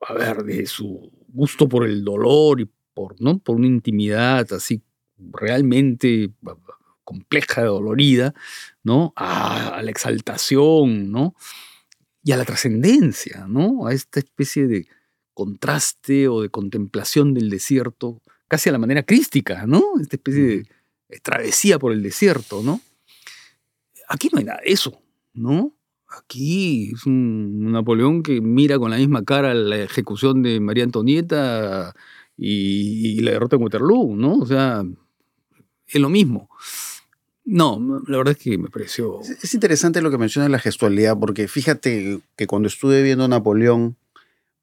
a 0.00 0.14
ver, 0.14 0.42
de 0.44 0.66
su 0.66 1.10
gusto 1.28 1.68
por 1.68 1.86
el 1.86 2.04
dolor 2.04 2.60
y 2.60 2.70
por, 2.94 3.20
¿no? 3.20 3.38
por 3.38 3.56
una 3.56 3.66
intimidad 3.66 4.52
así 4.52 4.82
realmente 5.18 6.30
compleja, 7.04 7.62
dolorida, 7.64 8.34
¿no? 8.82 9.12
A, 9.16 9.80
la 9.82 9.90
exaltación, 9.90 11.12
¿no? 11.12 11.34
Y 12.24 12.32
a 12.32 12.36
la 12.36 12.44
trascendencia, 12.44 13.46
¿no? 13.48 13.86
A 13.86 13.92
esta 13.92 14.18
especie 14.18 14.66
de 14.66 14.88
contraste 15.32 16.28
o 16.28 16.42
de 16.42 16.48
contemplación 16.48 17.32
del 17.32 17.48
desierto, 17.48 18.22
casi 18.48 18.68
a 18.68 18.72
la 18.72 18.78
manera 18.78 19.04
crística, 19.04 19.66
¿no? 19.66 19.82
Esta 20.00 20.16
especie 20.16 20.64
de 21.08 21.20
travesía 21.20 21.78
por 21.78 21.92
el 21.92 22.02
desierto, 22.02 22.62
¿no? 22.62 22.80
Aquí 24.08 24.28
no 24.32 24.38
hay 24.38 24.44
nada 24.44 24.60
de 24.64 24.72
eso, 24.72 25.00
¿no? 25.32 25.75
Aquí 26.08 26.92
es 26.94 27.04
un 27.06 27.72
Napoleón 27.72 28.22
que 28.22 28.40
mira 28.40 28.78
con 28.78 28.90
la 28.90 28.96
misma 28.96 29.24
cara 29.24 29.54
la 29.54 29.76
ejecución 29.82 30.42
de 30.42 30.60
María 30.60 30.84
Antonieta 30.84 31.94
y, 32.36 33.20
la 33.22 33.32
derrota 33.32 33.56
en 33.56 33.62
Waterloo, 33.62 34.14
¿no? 34.16 34.38
O 34.38 34.46
sea, 34.46 34.84
es 35.88 36.00
lo 36.00 36.08
mismo. 36.08 36.48
No, 37.44 38.02
la 38.08 38.18
verdad 38.18 38.32
es 38.36 38.42
que 38.42 38.58
me 38.58 38.68
pareció... 38.68 39.20
Es- 39.20 39.42
Es 39.44 39.54
interesante 39.54 40.02
lo 40.02 40.10
que 40.10 40.18
mencionas 40.18 40.50
la 40.50 40.58
gestualidad, 40.58 41.18
porque 41.18 41.48
fíjate 41.48 42.20
que 42.36 42.46
cuando 42.46 42.68
estuve 42.68 43.02
viendo 43.02 43.26
Napoleón, 43.28 43.96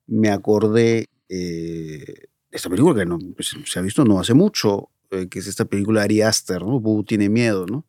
me 0.07 0.29
acordé 0.29 1.07
eh, 1.29 2.27
esta 2.51 2.69
película 2.69 2.95
que 2.99 3.05
no, 3.05 3.19
pues, 3.35 3.55
se 3.65 3.79
ha 3.79 3.81
visto 3.81 4.03
no 4.05 4.19
hace 4.19 4.33
mucho, 4.33 4.89
eh, 5.11 5.27
que 5.29 5.39
es 5.39 5.47
esta 5.47 5.65
película 5.65 6.01
de 6.01 6.05
Ari 6.05 6.21
Aster, 6.21 6.61
¿no? 6.61 6.79
Boo 6.79 7.03
tiene 7.03 7.29
miedo, 7.29 7.65
¿no? 7.65 7.85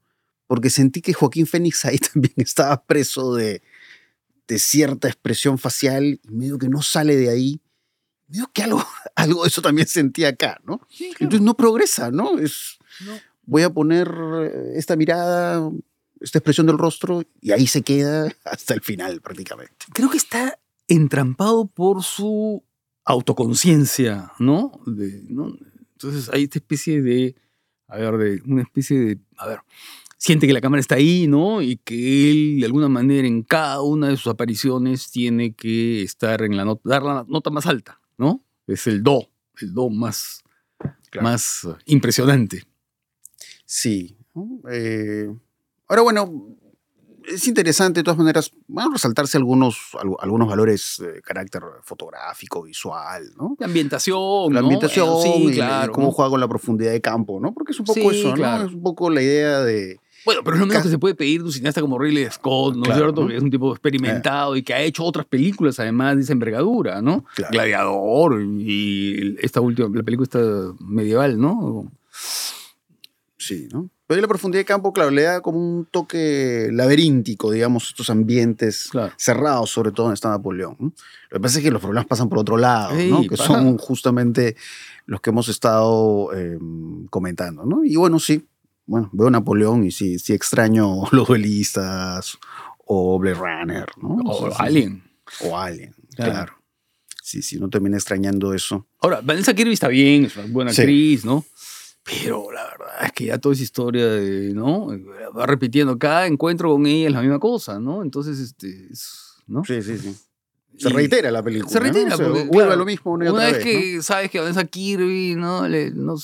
Porque 0.54 0.70
sentí 0.70 1.00
que 1.02 1.12
Joaquín 1.14 1.46
Fénix 1.48 1.84
ahí 1.84 1.98
también 2.12 2.32
estaba 2.36 2.84
preso 2.84 3.34
de, 3.34 3.60
de 4.46 4.58
cierta 4.60 5.08
expresión 5.08 5.58
facial 5.58 6.20
y 6.22 6.30
medio 6.30 6.58
que 6.58 6.68
no 6.68 6.80
sale 6.80 7.16
de 7.16 7.28
ahí. 7.28 7.60
Medio 8.28 8.48
que 8.54 8.62
algo, 8.62 8.84
algo 9.16 9.42
de 9.42 9.48
eso 9.48 9.62
también 9.62 9.88
sentí 9.88 10.24
acá, 10.24 10.60
¿no? 10.64 10.80
Entonces 11.18 11.40
no 11.40 11.56
progresa, 11.56 12.12
¿no? 12.12 12.38
Es, 12.38 12.78
No. 13.04 13.14
voy 13.42 13.62
a 13.62 13.70
poner 13.70 14.08
eh, 14.44 14.72
esta 14.76 14.94
mirada, 14.94 15.68
esta 16.20 16.38
expresión 16.38 16.68
del 16.68 16.78
rostro 16.78 17.24
y 17.40 17.50
ahí 17.50 17.66
se 17.66 17.82
queda 17.82 18.32
hasta 18.44 18.74
el 18.74 18.80
final 18.80 19.20
prácticamente. 19.22 19.86
creo 19.92 20.08
que 20.08 20.18
está 20.18 20.60
entrampado 20.86 21.66
por 21.66 22.04
su 22.04 22.62
autoconciencia, 23.04 24.30
¿no? 24.38 24.80
De- 24.86 25.24
¿no? 25.28 25.52
Entonces 25.94 26.28
hay 26.32 26.44
esta 26.44 26.58
especie 26.58 27.02
de, 27.02 27.34
a 27.88 27.96
ver, 27.98 28.16
de 28.18 28.42
una 28.46 28.62
especie 28.62 28.98
de, 28.98 29.18
a 29.38 29.46
ver, 29.46 29.58
siente 30.18 30.46
que 30.46 30.52
la 30.52 30.60
cámara 30.60 30.80
está 30.80 30.94
ahí, 30.96 31.26
¿no? 31.26 31.60
Y 31.62 31.76
que 31.76 32.30
él, 32.30 32.60
de 32.60 32.66
alguna 32.66 32.88
manera, 32.88 33.26
en 33.28 33.42
cada 33.42 33.82
una 33.82 34.08
de 34.08 34.16
sus 34.16 34.28
apariciones 34.28 35.10
tiene 35.10 35.54
que 35.54 36.02
estar 36.02 36.42
en 36.42 36.56
la 36.56 36.64
nota, 36.64 36.82
dar 36.88 37.02
la 37.02 37.24
nota 37.28 37.50
más 37.50 37.66
alta, 37.66 38.00
¿no? 38.18 38.42
Es 38.66 38.86
el 38.86 39.02
do, 39.02 39.28
el 39.60 39.74
do 39.74 39.90
más, 39.90 40.42
Claro. 41.10 41.24
más 41.28 41.64
eh, 41.64 41.74
impresionante. 41.86 42.64
Sí. 43.64 44.16
Eh, 44.70 45.32
ahora, 45.88 46.02
bueno, 46.02 46.56
es 47.26 47.46
interesante 47.48 48.00
de 48.00 48.04
todas 48.04 48.18
maneras 48.18 48.50
bueno, 48.66 48.90
resaltarse 48.92 49.36
algunos, 49.38 49.76
algu- 49.94 50.16
algunos 50.20 50.48
valores 50.48 50.96
de 51.00 51.22
carácter 51.22 51.62
fotográfico, 51.82 52.62
visual, 52.62 53.30
¿no? 53.38 53.56
La 53.58 53.66
ambientación, 53.66 54.52
La 54.52 54.60
ambientación 54.60 55.08
Eh, 55.08 55.22
sí, 55.22 55.46
y 55.48 55.54
claro. 55.54 55.92
cómo 55.92 56.10
juega 56.12 56.30
con 56.30 56.40
la 56.40 56.48
profundidad 56.48 56.92
de 56.92 57.00
campo, 57.00 57.40
¿no? 57.40 57.54
Porque 57.54 57.72
es 57.72 57.80
un 57.80 57.86
poco 57.86 58.10
Sí, 58.10 58.18
eso, 58.18 58.28
¿no? 58.30 58.34
claro. 58.34 58.66
Es 58.66 58.74
un 58.74 58.82
poco 58.82 59.08
la 59.10 59.22
idea 59.22 59.60
de... 59.60 59.98
Bueno, 60.24 60.40
pero 60.44 60.56
es 60.56 60.60
lo 60.60 60.66
menos 60.66 60.82
que 60.82 60.88
se 60.88 60.98
puede 60.98 61.14
pedir 61.14 61.40
de 61.40 61.46
un 61.46 61.52
cineasta 61.52 61.80
como 61.80 61.98
Ridley 61.98 62.26
Scott, 62.30 62.74
¿no 62.76 62.82
es 62.82 62.88
Claro, 62.88 63.00
cierto? 63.00 63.20
¿no? 63.22 63.28
Que 63.28 63.36
es 63.36 63.42
un 63.42 63.50
tipo 63.50 63.70
experimentado 63.72 64.56
y 64.56 64.62
que 64.62 64.72
ha 64.74 64.80
hecho 64.80 65.04
otras 65.04 65.26
películas 65.26 65.78
además 65.80 66.16
de 66.16 66.22
esa 66.22 66.32
envergadura, 66.32 67.02
¿no? 67.02 67.24
Claro. 67.34 67.52
Gladiador 67.52 68.42
y 68.42 69.36
esta 69.40 69.60
última, 69.60 69.88
la 69.94 70.02
película 70.02 70.24
esta 70.24 70.40
medieval, 70.80 71.38
¿no? 71.40 71.92
Sí, 73.36 73.68
¿no? 73.72 73.90
Pero 74.06 74.20
la 74.20 74.28
profundidad 74.28 74.60
de 74.60 74.64
campo, 74.66 74.92
claro, 74.92 75.10
le 75.10 75.22
da 75.22 75.40
como 75.40 75.58
un 75.58 75.86
toque 75.86 76.68
laberíntico, 76.70 77.50
digamos, 77.50 77.88
estos 77.88 78.10
ambientes 78.10 78.88
Claro. 78.90 79.12
cerrados, 79.16 79.70
sobre 79.70 79.92
todo 79.92 80.08
en 80.08 80.12
esta 80.12 80.28
Napoleón. 80.28 80.76
Lo 81.30 81.38
que 81.38 81.40
pasa 81.40 81.58
es 81.58 81.64
que 81.64 81.70
los 81.70 81.80
problemas 81.80 82.06
pasan 82.06 82.28
por 82.28 82.38
otro 82.38 82.56
lado, 82.58 82.94
¿no? 83.08 83.22
Que 83.22 83.30
pasa. 83.30 83.44
son 83.46 83.78
justamente 83.78 84.56
los 85.06 85.20
que 85.22 85.30
hemos 85.30 85.48
estado 85.48 86.30
eh, 86.34 86.58
comentando, 87.10 87.64
¿no? 87.64 87.82
Y 87.84 87.96
bueno, 87.96 88.18
sí, 88.20 88.44
bueno, 88.86 89.10
veo 89.12 89.30
Napoleón 89.30 89.84
y 89.84 89.90
sí, 89.90 90.18
sí 90.18 90.32
extraño 90.32 91.04
los 91.12 91.28
duelistas 91.28 92.38
o 92.86 93.18
Blade 93.18 93.36
Runner, 93.38 93.86
¿no? 94.00 94.16
O 94.26 94.50
Sí. 94.50 94.56
Alien. 94.58 95.02
O 95.40 95.56
Alien, 95.56 95.94
Claro. 96.14 96.32
claro. 96.32 96.52
Sí, 97.22 97.40
sí, 97.40 97.58
no 97.58 97.70
termina 97.70 97.96
extrañando 97.96 98.52
eso. 98.52 98.86
Ahora, 99.00 99.20
Vanessa 99.22 99.54
Kirby 99.54 99.72
está 99.72 99.88
bien, 99.88 100.26
es 100.26 100.36
una 100.36 100.46
buena 100.48 100.72
Sí. 100.72 100.82
actriz, 100.82 101.24
¿no? 101.24 101.44
Pero 102.04 102.52
la 102.52 102.64
verdad 102.64 103.06
es 103.06 103.12
que 103.12 103.24
ya 103.24 103.38
toda 103.38 103.54
esa 103.54 103.62
historia 103.62 104.06
de, 104.06 104.52
¿no? 104.52 104.88
Va 105.34 105.46
repitiendo, 105.46 105.98
cada 105.98 106.26
encuentro 106.26 106.70
con 106.72 106.84
ella 106.86 107.06
es 107.08 107.14
la 107.14 107.22
misma 107.22 107.38
cosa, 107.38 107.80
¿no? 107.80 108.02
Entonces, 108.02 108.38
este, 108.38 108.88
es- 108.92 109.36
¿no? 109.46 109.64
Sí, 109.64 109.80
sí, 109.80 109.96
sí. 109.96 110.14
Se 110.76 110.90
reitera 110.90 111.30
la 111.30 111.42
película. 111.42 111.72
Se 111.72 111.80
reitera, 111.80 112.10
¿no? 112.10 112.14
O 112.14 112.18
sea, 112.18 112.46
porque, 112.46 112.62
a 112.72 112.76
lo 112.76 112.84
mismo 112.84 113.12
una 113.12 113.24
y 113.24 113.28
Una 113.28 113.38
otra 113.38 113.52
vez 113.52 113.64
que 113.64 114.02
sabes 114.02 114.30
que 114.30 114.40
Vanessa 114.40 114.64
Kirby, 114.64 115.34
¿no? 115.36 115.66
Le- 115.66 115.92
no 115.92 116.16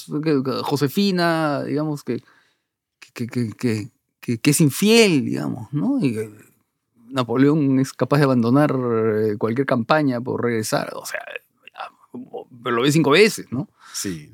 Josefina, 0.65 1.63
digamos, 1.65 2.05
que, 2.05 2.23
que, 3.13 3.27
que, 3.27 3.51
que, 4.21 4.39
que- 4.39 4.51
es 4.51 4.61
infiel, 4.61 5.25
digamos, 5.25 5.73
¿no? 5.73 5.99
Y 6.05 6.13
que 6.15 6.31
Napoleón 7.09 7.81
es 7.81 7.93
capaz 7.93 8.19
de 8.19 8.25
abandonar 8.25 8.71
eh, 8.73 9.37
cualquier 9.39 9.67
campaña 9.67 10.21
por 10.21 10.43
regresar, 10.43 10.93
o 10.95 11.05
sea, 11.07 11.21
pero 12.63 12.77
lo 12.77 12.83
ve 12.83 12.93
cinco 12.93 13.11
veces, 13.11 13.47
¿no? 13.51 13.69
Sí. 13.93 14.33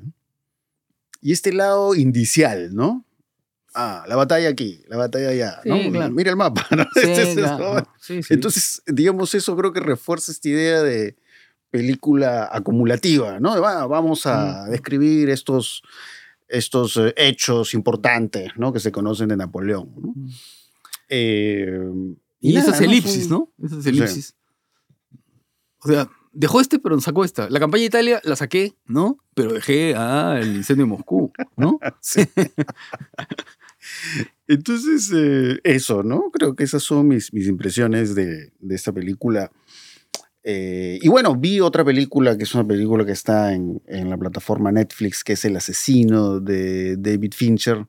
Y 1.21 1.31
este 1.31 1.53
lado 1.53 1.95
indicial, 1.95 2.73
¿no? 2.75 3.03
Ah, 3.73 4.05
la 4.07 4.15
batalla 4.15 4.49
aquí, 4.49 4.83
la 4.87 4.97
batalla 4.97 5.29
allá. 5.29 5.59
Sí, 5.63 5.69
¿no? 5.69 5.91
claro. 5.91 6.13
Mira 6.13 6.31
el 6.31 6.37
mapa. 6.37 6.65
¿no? 6.75 6.83
Sí, 6.95 7.01
Este 7.01 7.21
es- 7.23 7.35
claro, 7.35 7.87
sí, 7.99 8.23
sí. 8.23 8.33
Entonces, 8.33 8.81
digamos, 8.87 9.33
eso 9.35 9.55
creo 9.55 9.71
que 9.73 9.79
refuerza 9.79 10.31
esta 10.31 10.49
idea 10.49 10.81
de 10.81 11.15
película 11.69 12.49
acumulativa, 12.51 13.39
¿no? 13.39 13.59
Vamos 13.61 14.25
a 14.25 14.65
describir 14.69 15.29
estos, 15.29 15.83
estos 16.47 16.97
eh, 16.97 17.13
hechos 17.17 17.73
importantes, 17.73 18.51
¿no? 18.57 18.71
Que 18.73 18.79
se 18.79 18.91
conocen 18.91 19.29
de 19.29 19.37
Napoleón. 19.37 19.91
¿no? 20.01 20.13
Eh, 21.09 21.79
Y 22.39 22.53
nada, 22.53 22.67
esas 22.69 22.81
¿no? 22.81 22.85
elipsis, 22.87 23.27
Son- 23.27 23.49
¿no? 23.57 23.65
Esas 23.65 23.85
elipsis. 23.85 24.35
O 25.79 25.87
sea, 25.87 26.09
dejó 26.33 26.59
este, 26.61 26.79
pero 26.79 26.99
sacó 27.01 27.23
esta. 27.23 27.49
La 27.49 27.59
campaña 27.59 27.81
de 27.81 27.87
Italia 27.87 28.21
la 28.23 28.35
saqué, 28.35 28.75
¿no? 28.85 29.17
Pero 29.33 29.53
dejé 29.53 29.95
al 29.95 30.55
incendio 30.55 30.85
de 30.85 30.89
Moscú, 30.89 31.31
¿no? 31.55 31.79
Sí. 32.01 32.21
Entonces, 34.47 35.11
eh, 35.13 35.59
eso, 35.63 36.03
¿no? 36.03 36.31
Creo 36.31 36.55
que 36.55 36.63
esas 36.63 36.83
son 36.83 37.07
mis, 37.07 37.33
mis 37.33 37.47
impresiones 37.47 38.15
de, 38.15 38.51
de 38.59 38.75
esta 38.75 38.91
película. 38.93 39.51
Eh, 40.49 40.97
y 41.01 41.09
bueno, 41.09 41.35
vi 41.35 41.59
otra 41.59 41.83
película 41.83 42.37
que 42.37 42.43
es 42.43 42.55
una 42.55 42.65
película 42.65 43.05
que 43.05 43.11
está 43.11 43.53
en, 43.53 43.81
en 43.85 44.09
la 44.09 44.17
plataforma 44.17 44.71
Netflix, 44.71 45.21
que 45.25 45.33
es 45.33 45.43
El 45.43 45.57
asesino 45.57 46.39
de 46.39 46.95
David 46.95 47.33
Fincher. 47.35 47.85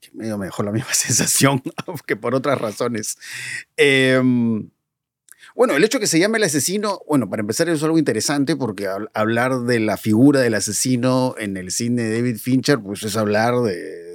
Que 0.00 0.10
medio 0.12 0.38
me 0.38 0.46
dejó 0.46 0.62
la 0.62 0.70
misma 0.70 0.92
sensación, 0.94 1.60
aunque 1.86 2.14
por 2.14 2.36
otras 2.36 2.56
razones. 2.60 3.18
Em, 3.76 4.70
bueno, 5.56 5.74
el 5.74 5.82
hecho 5.82 5.98
que 5.98 6.06
se 6.06 6.20
llame 6.20 6.38
el 6.38 6.44
asesino, 6.44 7.00
bueno, 7.08 7.28
para 7.28 7.40
empezar 7.40 7.68
es 7.68 7.82
algo 7.82 7.98
interesante 7.98 8.54
porque 8.54 8.84
hab- 8.88 9.10
hablar 9.12 9.62
de 9.62 9.80
la 9.80 9.96
figura 9.96 10.40
del 10.40 10.54
asesino 10.54 11.34
en 11.36 11.56
el 11.56 11.72
cine 11.72 12.02
de 12.04 12.14
David 12.14 12.36
Fincher, 12.38 12.78
pues 12.78 13.02
es 13.02 13.16
hablar 13.16 13.56
de, 13.62 14.09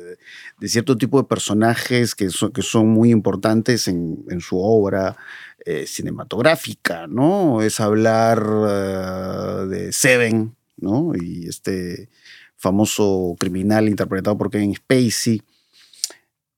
de 0.59 0.67
cierto 0.69 0.97
tipo 0.97 1.17
de 1.21 1.27
personajes 1.27 2.15
que 2.15 2.29
son, 2.29 2.51
que 2.51 2.61
son 2.61 2.87
muy 2.87 3.11
importantes 3.11 3.87
en, 3.87 4.23
en 4.29 4.39
su 4.41 4.57
obra 4.59 5.17
eh, 5.65 5.85
cinematográfica, 5.87 7.07
¿no? 7.07 7.61
Es 7.61 7.79
hablar 7.79 8.43
eh, 8.69 9.65
de 9.67 9.91
Seven, 9.91 10.55
¿no? 10.77 11.11
Y 11.15 11.47
este 11.47 12.09
famoso 12.55 13.35
criminal 13.39 13.87
interpretado 13.89 14.37
por 14.37 14.49
Kevin 14.49 14.75
Spacey, 14.75 15.41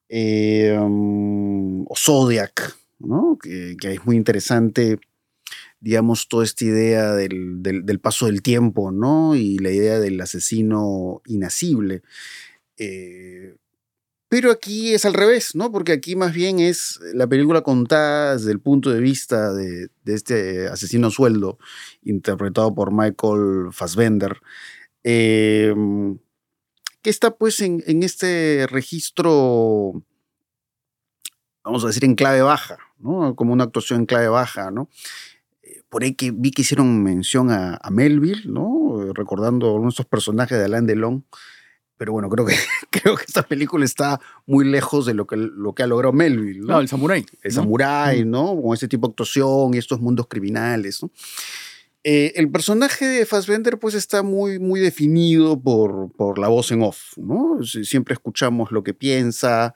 eh, 0.10 0.78
um, 0.80 1.82
o 1.88 1.96
Zodiac, 1.96 2.76
¿no? 3.00 3.38
Que, 3.42 3.76
es 3.82 4.06
muy 4.06 4.16
interesante, 4.16 5.00
digamos, 5.80 6.28
toda 6.28 6.44
esta 6.44 6.66
idea 6.66 7.14
del, 7.14 7.62
del- 7.62 8.00
paso 8.00 8.28
del 8.28 8.42
tiempo, 8.42 8.92
¿no? 8.92 9.36
Y 9.36 9.58
la 9.60 9.72
idea 9.72 10.00
del 10.00 10.20
asesino 10.22 11.22
inasible. 11.26 12.04
Eh, 12.78 13.56
pero 14.30 14.52
aquí 14.52 14.94
es 14.94 15.06
al 15.06 15.14
revés, 15.14 15.56
¿no? 15.56 15.72
Porque 15.72 15.94
aquí 15.94 16.16
más 16.16 16.34
bien 16.34 16.60
es 16.60 17.00
la 17.14 17.28
película 17.28 17.62
contada 17.62 18.34
desde 18.36 18.52
el 18.52 18.60
punto 18.60 18.90
de 18.90 19.00
vista 19.00 19.54
de, 19.54 19.90
este 20.06 20.68
asesino 20.68 21.08
a 21.08 21.12
sueldo, 21.12 21.58
interpretado 22.04 22.76
por 22.76 22.92
Michael 22.92 23.70
Fassbender, 23.72 24.38
eh, 25.04 25.74
que 27.02 27.10
está 27.10 27.38
pues 27.38 27.62
en, 27.62 27.82
este 28.04 28.68
registro, 28.70 30.04
vamos 31.64 31.86
a 31.86 31.88
decir, 31.88 32.04
en 32.04 32.16
clave 32.16 32.42
baja, 32.42 32.78
¿no? 33.00 33.34
Como 33.36 33.54
una 33.54 33.64
actuación 33.64 34.02
en 34.02 34.06
clave 34.08 34.28
baja, 34.28 34.72
¿no? 34.72 34.90
Eh, 35.64 35.84
Por 35.88 36.04
ahí 36.04 36.16
que 36.16 36.32
vi 36.32 36.52
que 36.52 36.64
hicieron 36.64 37.02
mención 37.02 37.50
a, 37.50 37.80
a 37.82 37.92
Melville, 37.92 38.44
¿no? 38.46 39.14
Recordando 39.14 39.68
algunos 39.68 39.94
de 39.94 40.02
estos 40.02 40.06
personajes 40.06 40.58
de 40.58 40.66
Alain 40.66 40.86
Delon. 40.86 41.26
Pero 41.98 42.14
bueno, 42.14 42.30
creo 42.30 42.46
que, 42.46 42.56
creo 42.92 43.16
que 43.16 43.26
esta 43.26 43.44
película 43.44 43.86
está 43.86 44.20
muy 44.46 44.66
lejos 44.66 45.06
de 45.06 45.14
lo 45.14 45.28
que, 45.28 45.36
lo 45.36 45.74
que 45.74 45.84
ha 45.84 45.88
logrado 45.88 46.14
Melville, 46.14 46.60
¿no? 46.60 46.74
No, 46.74 46.80
el 46.80 46.88
samurái. 46.88 47.26
el 47.42 47.56
¿no? 47.56 47.62
samurái, 47.62 48.26
¿no? 48.26 48.60
Con 48.62 48.74
este 48.74 48.88
tipo 48.88 49.08
de 49.08 49.12
actuación 49.12 49.74
y 49.74 49.78
estos 49.78 50.00
mundos 50.00 50.28
criminales, 50.28 51.02
¿no? 51.04 51.12
Eh, 52.04 52.34
el 52.36 52.50
personaje 52.50 53.06
de 53.06 53.26
Fassbender 53.26 53.80
pues 53.80 53.94
está 53.94 54.24
muy, 54.24 54.60
muy 54.60 54.80
definido 54.80 55.60
por, 55.60 56.10
por 56.14 56.40
la 56.40 56.48
voz 56.48 56.72
en 56.72 56.82
off, 56.82 57.18
¿no? 57.18 57.60
Siempre 57.64 58.14
escuchamos 58.14 58.72
lo 58.72 58.82
que 58.82 58.94
piensa 58.94 59.74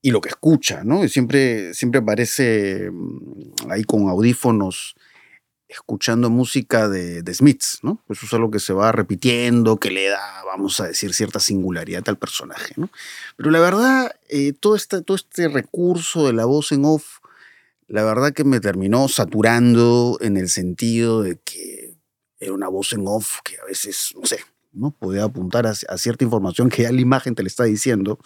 y 0.00 0.12
lo 0.12 0.20
que 0.20 0.30
escucha, 0.30 0.82
¿no? 0.82 1.04
Y 1.04 1.08
siempre, 1.08 1.74
siempre 1.74 2.00
aparece 2.00 2.90
mm, 2.90 3.70
ahí 3.70 3.84
con 3.84 4.08
audífonos 4.08 4.94
escuchando 5.72 6.30
música 6.30 6.88
de, 6.88 7.22
de 7.22 7.34
Smiths, 7.34 7.80
¿no? 7.82 8.02
Eso 8.08 8.26
es 8.26 8.32
algo 8.34 8.50
que 8.50 8.60
se 8.60 8.72
va 8.72 8.92
repitiendo, 8.92 9.78
que 9.78 9.90
le 9.90 10.08
da, 10.08 10.42
vamos 10.44 10.80
a 10.80 10.86
decir, 10.86 11.14
cierta 11.14 11.40
singularidad 11.40 12.04
al 12.06 12.18
personaje, 12.18 12.74
¿no? 12.76 12.90
Pero 13.36 13.50
la 13.50 13.60
verdad, 13.60 14.12
eh, 14.28 14.52
todo, 14.52 14.76
este, 14.76 15.02
todo 15.02 15.16
este 15.16 15.48
recurso 15.48 16.26
de 16.26 16.32
la 16.32 16.44
voz 16.44 16.72
en 16.72 16.84
off, 16.84 17.18
la 17.88 18.04
verdad 18.04 18.32
que 18.32 18.44
me 18.44 18.60
terminó 18.60 19.08
saturando 19.08 20.18
en 20.20 20.36
el 20.36 20.48
sentido 20.48 21.22
de 21.22 21.38
que 21.44 21.96
era 22.38 22.52
una 22.52 22.68
voz 22.68 22.92
en 22.92 23.04
off 23.06 23.38
que 23.44 23.56
a 23.62 23.64
veces, 23.66 24.14
no 24.18 24.26
sé, 24.26 24.40
¿no? 24.72 24.90
Podía 24.90 25.24
apuntar 25.24 25.66
a, 25.66 25.70
a 25.70 25.98
cierta 25.98 26.24
información 26.24 26.68
que 26.68 26.82
ya 26.82 26.92
la 26.92 27.00
imagen 27.00 27.34
te 27.34 27.42
le 27.42 27.48
está 27.48 27.64
diciendo, 27.64 28.18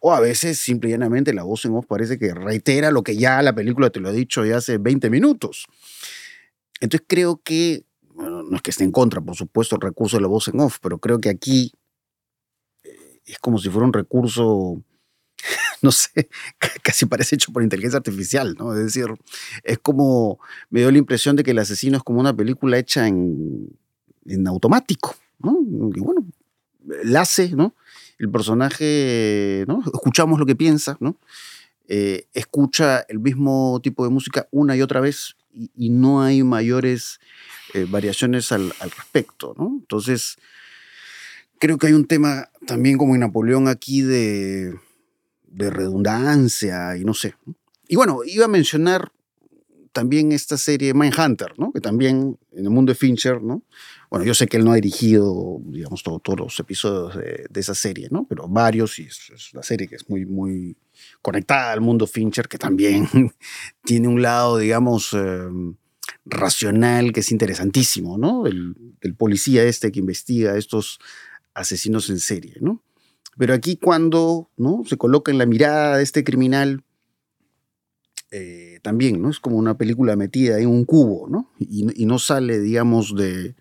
o 0.00 0.14
a 0.14 0.20
veces 0.20 0.58
simple 0.58 0.90
y 0.90 0.92
llanamente 0.92 1.32
la 1.32 1.42
voz 1.42 1.64
en 1.64 1.74
off 1.74 1.86
parece 1.86 2.18
que 2.18 2.32
reitera 2.32 2.90
lo 2.90 3.02
que 3.02 3.16
ya 3.16 3.42
la 3.42 3.54
película 3.54 3.90
te 3.90 4.00
lo 4.00 4.08
ha 4.08 4.12
dicho 4.12 4.44
ya 4.44 4.58
hace 4.58 4.78
20 4.78 5.10
minutos. 5.10 5.66
Entonces 6.80 7.06
creo 7.08 7.40
que, 7.42 7.84
bueno, 8.14 8.42
no 8.42 8.56
es 8.56 8.62
que 8.62 8.70
esté 8.70 8.84
en 8.84 8.92
contra, 8.92 9.20
por 9.20 9.36
supuesto, 9.36 9.76
el 9.76 9.82
recurso 9.82 10.16
de 10.16 10.22
la 10.22 10.28
voz 10.28 10.48
en 10.48 10.60
off, 10.60 10.78
pero 10.80 10.98
creo 10.98 11.20
que 11.20 11.28
aquí 11.28 11.72
eh, 12.84 13.20
es 13.26 13.38
como 13.38 13.58
si 13.58 13.68
fuera 13.68 13.86
un 13.86 13.92
recurso, 13.92 14.82
no 15.82 15.92
sé, 15.92 16.28
casi 16.82 17.06
parece 17.06 17.36
hecho 17.36 17.52
por 17.52 17.62
inteligencia 17.62 17.98
artificial, 17.98 18.54
¿no? 18.58 18.74
Es 18.74 18.84
decir, 18.84 19.06
es 19.64 19.78
como, 19.78 20.38
me 20.70 20.80
dio 20.80 20.90
la 20.90 20.98
impresión 20.98 21.36
de 21.36 21.42
que 21.42 21.50
El 21.52 21.58
asesino 21.58 21.96
es 21.96 22.02
como 22.02 22.20
una 22.20 22.34
película 22.34 22.78
hecha 22.78 23.06
en, 23.06 23.76
en 24.26 24.46
automático, 24.46 25.16
¿no? 25.40 25.58
Y 25.94 26.00
bueno, 26.00 26.26
la 27.04 27.22
hace, 27.22 27.50
¿no? 27.50 27.74
El 28.18 28.30
personaje, 28.30 29.64
¿no? 29.68 29.80
Escuchamos 29.92 30.38
lo 30.38 30.46
que 30.46 30.56
piensa, 30.56 30.96
¿no? 31.00 31.16
Eh, 31.90 32.26
escucha 32.34 33.00
el 33.08 33.18
mismo 33.18 33.80
tipo 33.82 34.04
de 34.04 34.10
música 34.10 34.46
una 34.50 34.76
y 34.76 34.82
otra 34.82 35.00
vez 35.00 35.36
y, 35.52 35.70
y 35.74 35.90
no 35.90 36.22
hay 36.22 36.42
mayores 36.42 37.20
eh, 37.74 37.86
variaciones 37.88 38.52
al, 38.52 38.72
al, 38.80 38.90
respecto, 38.90 39.54
¿no? 39.58 39.76
Entonces, 39.80 40.36
creo 41.58 41.78
que 41.78 41.88
hay 41.88 41.92
un 41.92 42.06
tema 42.06 42.48
también 42.66 42.96
como 42.98 43.14
en 43.14 43.20
Napoleón 43.20 43.68
aquí 43.68 44.02
de, 44.02 44.74
de 45.46 45.70
redundancia 45.70 46.96
y 46.96 47.04
no 47.04 47.14
sé. 47.14 47.34
Y 47.88 47.96
bueno, 47.96 48.20
iba 48.24 48.44
a 48.44 48.48
mencionar 48.48 49.12
también 49.92 50.32
esta 50.32 50.56
serie 50.56 50.94
Mindhunter, 50.94 51.58
¿no? 51.58 51.72
Que 51.72 51.80
también 51.80 52.38
en 52.52 52.64
el 52.64 52.70
mundo 52.70 52.92
de 52.92 52.96
Fincher, 52.96 53.42
¿no? 53.42 53.62
Bueno, 54.10 54.24
yo 54.24 54.34
sé 54.34 54.46
que 54.46 54.56
él 54.56 54.64
no 54.64 54.72
ha 54.72 54.76
dirigido, 54.76 55.58
digamos, 55.64 56.02
todo, 56.02 56.20
todos 56.20 56.38
los 56.38 56.60
episodios 56.60 57.16
de, 57.16 57.46
de, 57.50 57.60
esa 57.60 57.74
serie, 57.74 58.08
¿no? 58.10 58.26
Pero 58.28 58.46
varios, 58.48 58.98
y 58.98 59.02
es, 59.02 59.30
es, 59.34 59.52
una 59.52 59.62
serie 59.62 59.88
que 59.88 59.96
es 59.96 60.08
muy, 60.08 60.24
muy 60.24 60.76
conectada 61.22 61.72
al 61.72 61.80
mundo 61.80 62.06
Fincher, 62.06 62.48
que 62.48 62.58
también 62.58 63.08
tiene 63.84 64.08
un 64.08 64.22
lado, 64.22 64.58
digamos, 64.58 65.14
eh, 65.14 65.48
racional 66.24 67.12
que 67.12 67.20
es 67.20 67.32
interesantísimo, 67.32 68.18
¿no? 68.18 68.46
El, 68.46 68.76
policía 69.16 69.64
este 69.64 69.90
que 69.90 70.00
investiga 70.00 70.52
a 70.52 70.58
estos 70.58 70.98
asesinos 71.54 72.10
en 72.10 72.18
serie, 72.18 72.56
¿no? 72.60 72.82
Pero 73.36 73.54
aquí 73.54 73.76
cuando, 73.76 74.50
¿no? 74.56 74.82
Se 74.86 74.96
coloca 74.96 75.30
en 75.30 75.38
la 75.38 75.46
mirada 75.46 75.96
de 75.96 76.02
este 76.02 76.24
criminal, 76.24 76.84
eh, 78.30 78.80
también, 78.82 79.22
¿no? 79.22 79.30
Es 79.30 79.40
como 79.40 79.56
una 79.56 79.78
película 79.78 80.14
metida 80.16 80.58
en 80.58 80.68
un 80.68 80.84
cubo, 80.84 81.28
¿no? 81.28 81.50
Y, 81.58 82.04
no 82.04 82.18
sale, 82.18 82.60
digamos, 82.60 83.14
de, 83.16 83.54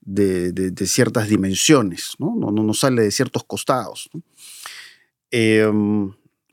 de, 0.00 0.52
de, 0.52 0.86
ciertas 0.86 1.28
dimensiones, 1.28 2.14
¿no? 2.18 2.34
No, 2.34 2.50
no, 2.50 2.74
sale 2.74 3.02
de 3.02 3.10
ciertos 3.10 3.44
costados. 3.44 4.08
¿no? 4.14 4.22
Eh, 5.30 5.70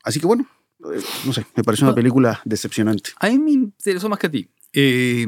así 0.06 0.20
que 0.20 0.26
bueno, 0.26 0.46
eh, 0.94 1.02
no 1.26 1.32
sé, 1.32 1.44
me 1.54 1.64
pareció 1.64 1.86
una 1.86 1.94
película 1.94 2.40
decepcionante. 2.44 3.10
A 3.18 3.28
mí 3.28 3.38
me 3.38 3.50
interesó 3.50 4.08
más 4.08 4.18
que 4.18 4.26
a 4.28 4.30
ti. 4.30 4.48
Eh, 4.72 5.26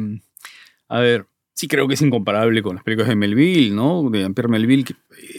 a 0.89 1.01
ver, 1.01 1.27
sí 1.53 1.67
creo 1.67 1.89
que 1.89 1.95
es 1.95 2.03
incomparable 2.03 2.63
con 2.63 2.77
las 2.77 2.85
películas 2.85 3.09
de 3.09 3.17
Melville, 3.17 3.75
¿no? 3.75 4.09
De 4.09 4.31
Pierre 4.31 4.49
Melville, 4.49 4.85
que 4.85 4.95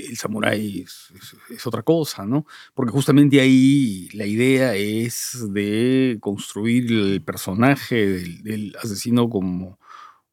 el 0.09 0.17
samurái 0.17 0.81
es, 0.81 1.13
es, 1.15 1.35
es, 1.49 1.65
otra 1.65 1.83
cosa, 1.83 2.25
¿no? 2.25 2.45
Porque 2.73 2.91
justamente 2.91 3.39
ahí 3.39 4.09
la 4.13 4.25
idea 4.25 4.75
es 4.75 5.47
de 5.53 6.17
construir 6.19 6.91
el 6.91 7.21
personaje 7.21 8.05
del, 8.05 8.43
del 8.43 8.75
asesino 8.81 9.29
como 9.29 9.79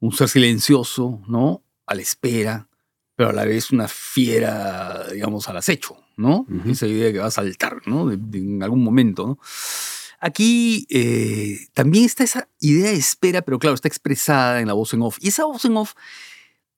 un 0.00 0.12
ser 0.12 0.28
silencioso, 0.28 1.22
¿no? 1.28 1.62
A 1.86 1.94
la 1.94 2.02
espera, 2.02 2.68
pero 3.14 3.30
a 3.30 3.32
la 3.32 3.44
vez 3.44 3.70
una 3.70 3.86
fiera, 3.86 5.06
digamos, 5.12 5.48
al 5.48 5.58
acecho, 5.58 5.96
¿no? 6.16 6.40
Uh 6.40 6.46
-huh. 6.48 6.70
Esa 6.70 6.86
idea 6.86 7.12
que 7.12 7.18
va 7.18 7.26
a 7.26 7.30
saltar, 7.30 7.82
¿no? 7.86 8.06
De, 8.06 8.16
de, 8.16 8.38
en 8.38 8.62
algún 8.62 8.82
momento, 8.82 9.26
¿no? 9.26 9.38
Aquí 10.20 10.86
eh, 10.90 11.68
también 11.74 12.04
está 12.04 12.24
esa 12.24 12.48
idea 12.60 12.90
de 12.90 12.96
espera, 12.96 13.42
pero 13.42 13.58
claro, 13.58 13.74
está 13.74 13.88
expresada 13.88 14.60
en 14.60 14.66
la 14.66 14.72
voz 14.72 14.94
en 14.94 15.02
off. 15.02 15.18
Y 15.20 15.28
esa 15.28 15.44
voz 15.44 15.64
en 15.64 15.76
off, 15.76 15.92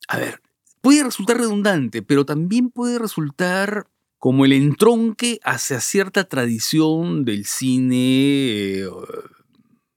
a 0.09 0.19
ver, 0.19 0.43
puede 0.81 1.05
resultar 1.05 1.39
redundante, 1.39 2.03
pero 2.03 2.25
también 2.25 2.71
puede 2.71 2.99
resultar 2.99 3.87
como 4.19 4.45
el 4.45 4.53
entronque 4.53 5.39
hacia 5.45 5.81
cierta 5.81 6.25
tradición 6.25 7.25
del 7.25 7.45
cine, 7.45 8.81
eh, 8.81 8.89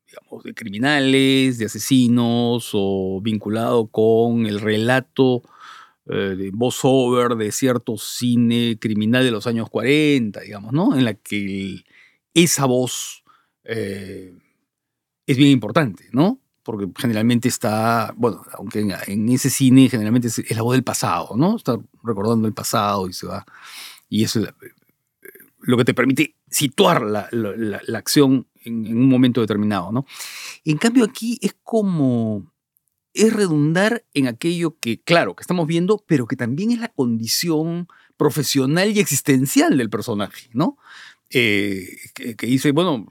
digamos, 0.08 0.44
de 0.44 0.54
criminales, 0.54 1.58
de 1.58 1.66
asesinos, 1.66 2.70
o 2.74 3.20
vinculado 3.22 3.88
con 3.88 4.46
el 4.46 4.60
relato 4.60 5.42
eh, 6.08 6.36
de 6.36 6.50
voiceover 6.52 7.36
de 7.36 7.52
cierto 7.52 7.96
cine 7.96 8.78
criminal 8.80 9.24
de 9.24 9.32
los 9.32 9.46
años 9.46 9.70
40, 9.70 10.40
digamos, 10.42 10.74
¿no? 10.74 10.96
En 10.96 11.06
la 11.06 11.14
que 11.14 11.84
esa 12.34 12.66
voz 12.66 13.24
eh, 13.64 14.34
es 15.28 15.38
bien 15.38 15.52
importante, 15.52 16.06
¿no? 16.12 16.40
Porque 16.64 16.88
generalmente 16.98 17.48
está, 17.48 18.14
bueno, 18.18 18.44
aunque 18.54 18.80
en, 18.80 18.94
en 19.08 19.30
ese 19.30 19.52
cine 19.52 19.90
generalmente 19.90 20.28
es, 20.28 20.56
la 20.56 20.64
voz 20.64 20.74
del 20.74 20.84
pasado, 20.84 21.36
¿no? 21.38 21.56
Está 21.56 21.78
recordando 22.04 22.48
el 22.48 22.54
pasado 22.54 23.08
y 23.08 23.14
se 23.14 23.28
va. 23.28 23.46
Y 24.10 24.24
eso 24.24 24.40
es 24.40 24.50
lo 25.60 25.78
que 25.78 25.86
te 25.86 25.94
permite 25.94 26.36
situar 26.50 27.04
la, 27.04 27.28
la, 27.32 27.82
la 27.86 27.98
acción 28.00 28.48
en, 28.64 28.88
en, 28.88 28.98
un 28.98 29.08
momento 29.08 29.42
determinado, 29.42 29.92
¿no? 29.92 30.06
En 30.66 30.78
cambio, 30.78 31.06
aquí 31.06 31.38
es 31.42 31.56
como. 31.64 32.51
Es 33.13 33.34
redundar 33.34 34.04
en 34.13 34.28
aquello 34.28 34.78
que, 34.80 35.02
claro, 35.02 35.36
que 35.36 35.41
estamos 35.41 35.67
viendo, 35.67 36.04
pero 36.08 36.28
que 36.28 36.36
también 36.36 36.71
es 36.71 36.80
la 36.80 36.88
condición 36.89 37.88
profesional 38.17 38.91
y 38.95 39.00
existencial 39.00 39.78
del 39.78 39.89
personaje, 39.89 40.50
¿no? 40.54 40.78
Eh, 41.32 41.97
que, 42.13 42.45
dice, 42.45 42.71
bueno, 42.71 43.08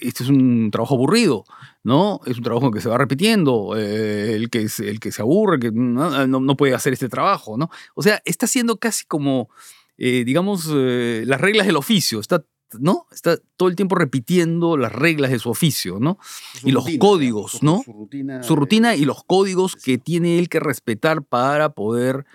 este 0.00 0.22
es 0.22 0.30
un 0.30 0.70
trabajo 0.70 0.94
aburrido, 0.94 1.44
¿no? 1.82 2.20
Es 2.24 2.38
un 2.38 2.44
trabajo 2.44 2.70
que 2.70 2.80
se 2.80 2.88
va 2.88 2.96
repitiendo, 2.96 3.76
eh, 3.76 4.34
el, 4.34 4.48
que, 4.48 4.66
el 4.78 5.00
que 5.00 5.12
se 5.12 5.22
aburre, 5.22 5.58
que 5.58 5.70
no, 5.72 6.56
puede 6.56 6.74
hacer 6.74 6.92
este 6.92 7.08
trabajo, 7.08 7.58
¿no? 7.58 7.70
O 7.94 8.02
sea, 8.02 8.22
está 8.24 8.46
haciendo 8.46 8.78
casi 8.78 9.04
como, 9.04 9.50
eh, 9.98 10.24
digamos, 10.24 10.66
las 10.66 11.40
reglas 11.40 11.66
del 11.66 11.76
oficio, 11.76 12.20
está, 12.20 12.44
¿no? 12.78 13.06
Está 13.12 13.38
todo 13.56 13.68
el 13.68 13.76
tiempo 13.76 13.96
repitiendo 13.96 14.76
las 14.76 14.92
reglas 14.92 15.30
de 15.30 15.38
su 15.38 15.50
oficio, 15.50 15.98
¿no? 15.98 16.18
Su 16.60 16.68
y 16.68 16.72
rutina, 16.72 16.92
los 16.92 16.98
códigos, 16.98 17.52
su, 17.52 17.64
¿no? 17.64 17.82
Su 17.84 17.92
rutina, 17.92 18.42
su 18.42 18.56
rutina 18.56 18.96
y 18.96 19.04
los 19.04 19.24
códigos 19.24 19.76
que 19.76 19.98
tiene 19.98 20.38
él 20.38 20.48
que 20.48 20.60
respetar 20.60 21.22
para 21.22 21.70
poder 21.70 22.26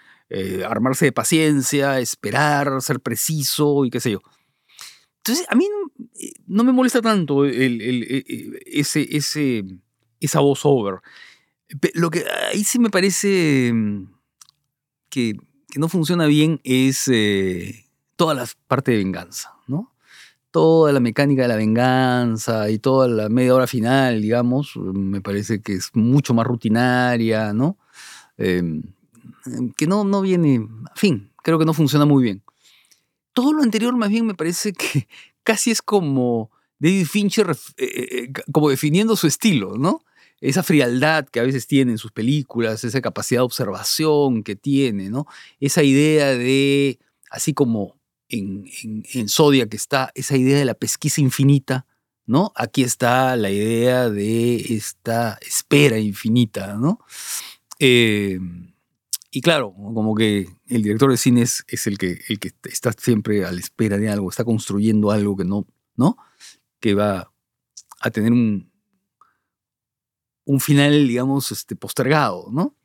armarse 0.67 1.05
de 1.05 1.11
paciencia, 1.13 1.99
esperar, 1.99 2.81
ser 2.81 2.99
preciso 2.99 3.85
y 3.85 3.89
qué 3.89 3.99
sé 3.99 4.11
yo. 4.11 4.21
Entonces, 5.25 5.47
a 5.49 5.55
mí 5.55 5.67
eh, 6.21 6.33
no 6.45 6.63
me 6.63 6.71
molesta 6.71 7.01
tanto 7.01 7.45
el, 7.45 7.81
el, 7.81 7.81
el, 7.81 8.03
eh, 8.03 8.59
ese, 8.67 9.07
ese, 9.09 9.63
esa 10.19 10.39
voz-over. 10.39 10.99
Lo 11.95 12.11
que 12.11 12.25
ahí 12.51 12.63
sí 12.63 12.77
me 12.77 12.91
parece 12.91 13.71
mm, 13.73 14.13
que, 15.09 15.33
que 15.67 15.79
no 15.79 15.89
funciona 15.89 16.27
bien 16.27 16.61
es 16.63 17.07
eh, 17.07 17.89
toda 18.15 18.35
la 18.35 18.47
parte 18.67 18.91
de 18.91 18.97
venganza, 18.97 19.55
¿no? 19.65 19.94
Toda 20.55 20.93
la 20.93 21.01
mecánica 21.01 21.41
de 21.41 21.47
la 21.49 21.57
venganza 21.57 22.69
y 22.69 22.79
toda 22.79 23.09
la 23.09 23.27
media 23.27 23.53
hora 23.53 23.67
final, 23.67 24.21
digamos, 24.21 24.77
me 24.77 25.19
parece 25.19 25.61
que 25.61 25.73
es 25.73 25.89
mucho 25.93 26.33
más 26.33 26.47
rutinaria, 26.47 27.51
¿no? 27.51 27.77
Eh, 28.37 28.81
que 29.75 29.85
no, 29.85 30.05
no 30.05 30.21
viene, 30.21 30.55
en 30.55 30.85
fin, 30.95 31.31
creo 31.43 31.59
que 31.59 31.65
no 31.65 31.73
funciona 31.73 32.05
muy 32.05 32.23
bien 32.23 32.41
todo 33.35 33.51
lo 33.51 33.61
anterior 33.61 33.95
más 33.95 34.09
bien 34.09 34.25
me 34.25 34.33
parece 34.33 34.73
que 34.73 35.07
casi 35.43 35.69
es 35.69 35.83
como 35.83 36.49
David 36.79 37.05
Fincher 37.05 37.55
eh, 37.77 37.85
eh, 37.87 38.33
como 38.51 38.69
definiendo 38.69 39.15
su 39.15 39.27
estilo, 39.27 39.77
¿no? 39.77 40.03
Esa 40.41 40.63
frialdad 40.63 41.25
que 41.27 41.39
a 41.39 41.43
veces 41.43 41.67
tiene 41.67 41.93
en 41.93 41.97
sus 41.97 42.11
películas, 42.11 42.83
esa 42.83 43.01
capacidad 43.01 43.39
de 43.39 43.45
observación 43.45 44.43
que 44.43 44.55
tiene, 44.55 45.09
¿no? 45.09 45.27
Esa 45.59 45.81
idea 45.83 46.35
de, 46.35 46.99
así 47.29 47.53
como 47.53 47.95
en, 48.37 48.65
en, 48.83 49.03
en 49.13 49.29
Zodiac 49.29 49.73
está 49.73 50.11
esa 50.15 50.37
idea 50.37 50.57
de 50.57 50.65
la 50.65 50.73
pesquisa 50.73 51.21
infinita, 51.21 51.85
¿no? 52.25 52.51
Aquí 52.55 52.83
está 52.83 53.35
la 53.35 53.51
idea 53.51 54.09
de 54.09 54.55
esta 54.55 55.37
espera 55.41 55.99
infinita, 55.99 56.75
¿no? 56.75 56.99
Eh, 57.79 58.39
y 59.31 59.41
claro, 59.41 59.73
como 59.73 60.15
que 60.15 60.47
el 60.67 60.81
director 60.81 61.11
de 61.11 61.17
cine 61.17 61.41
es, 61.41 61.65
el, 61.87 61.97
que, 61.97 62.21
el 62.29 62.39
que 62.39 62.51
está 62.63 62.93
siempre 62.93 63.43
a 63.43 63.51
la 63.51 63.59
espera 63.59 63.97
de 63.97 64.09
algo, 64.09 64.29
está 64.29 64.45
construyendo 64.45 65.11
algo 65.11 65.35
que 65.35 65.43
no, 65.43 65.67
¿no? 65.95 66.17
Que 66.79 66.93
va 66.93 67.31
a 67.99 68.11
tener 68.11 68.31
un, 68.31 68.71
un 70.45 70.59
final, 70.59 71.07
digamos, 71.07 71.51
este, 71.51 71.75
postergado, 71.75 72.47
¿no? 72.51 72.75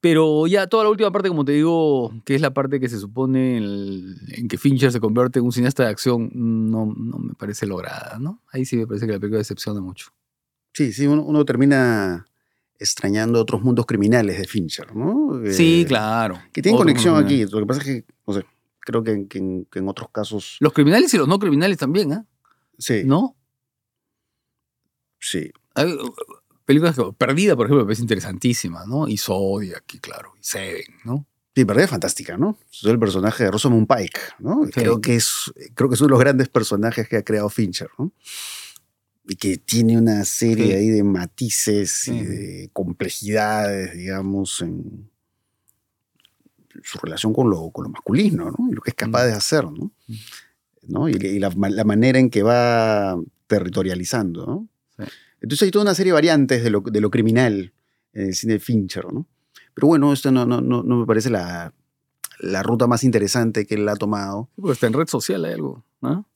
Pero 0.00 0.46
ya 0.46 0.66
toda 0.66 0.84
la 0.84 0.90
última 0.90 1.12
parte, 1.12 1.28
como 1.28 1.44
te 1.44 1.52
digo, 1.52 2.10
que 2.24 2.34
es 2.34 2.40
la 2.40 2.54
parte 2.54 2.80
que 2.80 2.88
se 2.88 2.98
supone 2.98 3.58
en, 3.58 4.14
en 4.28 4.48
que 4.48 4.56
Fincher 4.56 4.90
se 4.90 4.98
convierte 5.00 5.38
en 5.38 5.44
un 5.44 5.52
cineasta 5.52 5.82
de 5.84 5.90
acción, 5.90 6.30
no, 6.32 6.86
no, 6.96 7.18
me 7.18 7.34
parece 7.34 7.66
lograda, 7.66 8.18
¿no? 8.18 8.42
Ahí 8.52 8.64
sí 8.64 8.76
me 8.76 8.86
parece 8.86 9.06
que 9.06 9.12
la 9.12 9.18
película 9.20 9.38
decepciona 9.38 9.80
mucho. 9.80 10.08
Sí, 10.72 10.92
sí, 10.92 11.06
uno, 11.06 11.22
uno 11.22 11.44
termina 11.44 12.26
extrañando 12.78 13.40
otros 13.40 13.62
mundos 13.62 13.84
criminales 13.86 14.38
de 14.38 14.44
Fincher, 14.48 14.94
¿no? 14.96 15.40
Sí, 15.52 15.82
Eh, 15.82 15.86
claro. 15.86 16.40
Que 16.52 16.62
tienen 16.62 16.76
Otro 16.76 16.86
conexión 16.86 17.16
aquí. 17.22 17.44
Lo 17.44 17.60
que 17.60 17.66
pasa 17.66 17.80
es 17.80 17.86
que, 17.86 18.04
no 18.26 18.34
sé, 18.34 18.44
creo 18.80 19.04
que, 19.04 19.10
en- 19.12 19.28
que 19.28 19.38
en, 19.38 19.64
que 19.66 19.78
en 19.80 19.88
otros 19.88 20.08
casos. 20.10 20.56
Los 20.60 20.72
criminales 20.72 21.12
y 21.14 21.18
los 21.18 21.28
no 21.28 21.38
criminales 21.38 21.76
también, 21.78 22.12
¿ah? 22.12 22.26
Sí, 22.78 23.02
¿No? 23.04 23.36
sí. 25.20 25.50
Hay, 25.74 25.96
películas 26.64 26.96
que 26.96 27.02
Perdida, 27.16 27.56
por 27.56 27.66
ejemplo, 27.66 27.82
me 27.84 27.86
parece 27.88 28.02
interesantísima, 28.02 28.84
¿no? 28.86 29.06
Y 29.08 29.16
Zodiac, 29.18 29.84
y 29.94 29.98
claro, 29.98 30.32
y 30.38 30.42
Seven, 30.44 30.84
¿no? 31.04 31.26
Sí, 31.54 31.64
Perdida 31.64 31.84
es 31.84 31.90
fantástica, 31.90 32.36
¿no? 32.36 32.58
Es 32.72 32.84
el 32.84 32.98
personaje 32.98 33.44
de 33.44 33.50
Rosamund 33.50 33.86
Pike, 33.86 34.20
¿no? 34.40 34.64
Sí. 34.66 34.72
Creo, 34.72 35.00
que 35.00 35.14
es, 35.16 35.52
creo 35.74 35.88
que 35.88 35.94
es 35.94 36.00
uno 36.00 36.08
de 36.08 36.12
los 36.12 36.20
grandes 36.20 36.48
personajes 36.48 37.08
que 37.08 37.16
ha 37.16 37.22
creado 37.24 37.48
Fincher, 37.48 37.88
¿no? 37.98 38.12
Y 39.26 39.36
que 39.36 39.56
tiene 39.56 39.96
una 39.96 40.24
serie 40.24 40.66
Sí. 40.66 40.72
ahí 40.72 40.88
de 40.90 41.02
matices 41.04 42.08
y 42.08 42.22
de 42.24 42.70
complejidades, 42.72 43.94
digamos, 43.94 44.60
en 44.60 45.10
su 46.82 46.98
relación 46.98 47.32
con 47.32 47.48
lo, 47.48 47.70
con 47.70 47.84
lo 47.84 47.90
masculino, 47.90 48.46
¿no? 48.50 48.68
Y 48.70 48.74
lo 48.74 48.82
que 48.82 48.90
es 48.90 48.96
capaz 48.96 49.24
Mm. 49.24 49.26
de 49.28 49.32
hacer, 49.32 49.64
¿no? 49.64 49.92
Mm. 50.08 50.14
¿No? 50.88 51.08
Y, 51.08 51.12
y 51.12 51.38
la, 51.38 51.50
la 51.56 51.84
manera 51.84 52.18
en 52.18 52.28
que 52.28 52.42
va 52.42 53.16
territorializando, 53.46 54.44
¿no? 54.46 54.68
Sí. 54.98 55.10
Entonces 55.44 55.66
hay 55.66 55.70
toda 55.70 55.84
una 55.84 55.94
serie 55.94 56.10
de 56.10 56.14
variantes 56.14 56.64
de 56.64 56.70
lo, 56.70 56.80
de 56.80 57.00
lo 57.02 57.10
criminal 57.10 57.74
en 58.14 58.28
el 58.28 58.34
cine 58.34 58.54
de 58.54 58.60
Fincher, 58.60 59.12
¿no? 59.12 59.26
Pero 59.74 59.88
bueno, 59.88 60.10
esto 60.12 60.30
no, 60.30 60.46
no, 60.46 60.62
no, 60.62 60.82
no 60.82 60.96
me 60.96 61.06
parece 61.06 61.28
la, 61.28 61.74
la 62.38 62.62
ruta 62.62 62.86
más 62.86 63.04
interesante 63.04 63.66
que 63.66 63.74
él 63.74 63.86
ha 63.88 63.96
tomado. 63.96 64.48
Porque 64.56 64.72
hasta 64.72 64.86
en 64.86 64.94
red 64.94 65.06
social 65.06 65.44
hay 65.44 65.52
algo, 65.52 65.84
¿no? 66.00 66.26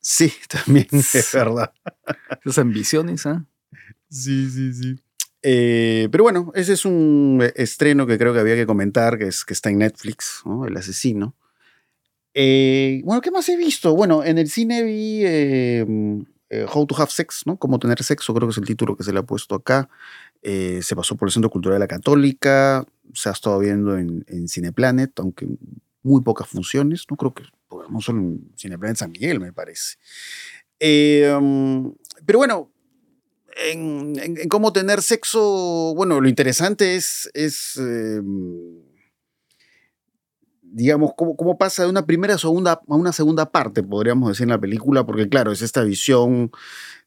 Sí, 0.00 0.32
también 0.48 0.88
es 0.90 1.30
verdad. 1.32 1.72
Esas 2.44 2.58
ambiciones, 2.58 3.24
¿ah? 3.26 3.46
Sí, 4.10 4.50
sí, 4.50 4.72
sí. 4.72 4.96
Eh, 5.42 6.08
pero 6.10 6.24
bueno, 6.24 6.50
ese 6.56 6.72
es 6.72 6.84
un 6.84 7.38
eh, 7.40 7.52
estreno 7.54 8.04
que 8.04 8.18
creo 8.18 8.34
que 8.34 8.40
había 8.40 8.56
que 8.56 8.66
comentar, 8.66 9.16
que, 9.16 9.28
es, 9.28 9.44
que 9.44 9.52
está 9.52 9.70
en 9.70 9.78
Netflix, 9.78 10.42
¿no? 10.44 10.66
El 10.66 10.76
asesino. 10.76 11.36
Eh, 12.32 13.00
bueno, 13.04 13.20
¿qué 13.20 13.30
más 13.30 13.48
he 13.48 13.56
visto? 13.56 13.94
Bueno, 13.94 14.24
en 14.24 14.38
el 14.38 14.48
cine 14.48 14.82
vi 14.82 15.22
eh, 16.54 16.66
How 16.72 16.86
to 16.86 16.94
Have 16.96 17.10
Sex, 17.10 17.42
¿no? 17.46 17.56
Cómo 17.56 17.78
tener 17.78 18.02
sexo, 18.02 18.34
creo 18.34 18.48
que 18.48 18.52
es 18.52 18.58
el 18.58 18.64
título 18.64 18.96
que 18.96 19.04
se 19.04 19.12
le 19.12 19.18
ha 19.18 19.22
puesto 19.22 19.54
acá. 19.54 19.88
Eh, 20.42 20.80
se 20.82 20.94
pasó 20.94 21.16
por 21.16 21.28
el 21.28 21.32
Centro 21.32 21.50
Cultural 21.50 21.76
de 21.76 21.80
la 21.80 21.88
Católica, 21.88 22.86
se 23.12 23.28
ha 23.28 23.32
estado 23.32 23.58
viendo 23.58 23.96
en, 23.96 24.24
en 24.28 24.48
Cineplanet, 24.48 25.18
aunque 25.18 25.46
muy 26.02 26.22
pocas 26.22 26.46
funciones, 26.48 27.06
no 27.10 27.16
creo 27.16 27.34
que, 27.34 27.44
no 27.90 28.00
solo 28.00 28.20
en 28.20 28.52
Cineplanet 28.56 28.96
San 28.96 29.10
Miguel, 29.10 29.40
me 29.40 29.52
parece. 29.52 29.96
Um, 30.80 31.94
pero 32.26 32.38
bueno, 32.38 32.70
en, 33.56 34.48
cómo 34.48 34.72
tener 34.72 35.02
sexo, 35.02 35.94
bueno, 35.94 36.20
lo 36.20 36.28
interesante 36.28 36.96
es, 36.96 37.30
eh, 37.34 38.20
digamos, 40.74 41.12
cómo, 41.16 41.36
cómo 41.36 41.56
pasa 41.56 41.84
de 41.84 41.88
una 41.88 42.04
primera 42.04 42.34
a, 42.34 42.38
segunda, 42.38 42.72
a 42.72 42.94
una 42.94 43.12
segunda 43.12 43.50
parte, 43.50 43.84
podríamos 43.84 44.28
decir, 44.28 44.42
en 44.42 44.50
la 44.50 44.60
película, 44.60 45.06
porque 45.06 45.28
claro, 45.28 45.52
es 45.52 45.62
esta 45.62 45.84
visión, 45.84 46.50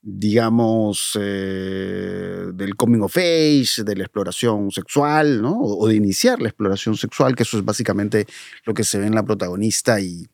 digamos, 0.02 1.18
eh, 1.20 2.46
del 2.54 2.78
coming 2.78 3.02
of 3.02 3.18
age, 3.18 3.84
de 3.84 3.96
la 3.96 4.04
exploración 4.04 4.72
sexual, 4.72 5.42
¿no? 5.42 5.60
O, 5.60 5.84
o 5.84 5.88
de 5.88 5.96
iniciar 5.96 6.42
la 6.42 6.48
exploración 6.48 6.96
sexual, 6.96 7.36
que 7.36 7.44
eso 7.44 7.58
es 7.58 7.66
básicamente 7.66 8.26
lo 8.64 8.74
que 8.74 8.86
se 8.86 9.00
ve 9.00 9.08
en 9.08 9.16
la 9.16 9.26
protagonista 9.26 10.00
y, 10.00 10.28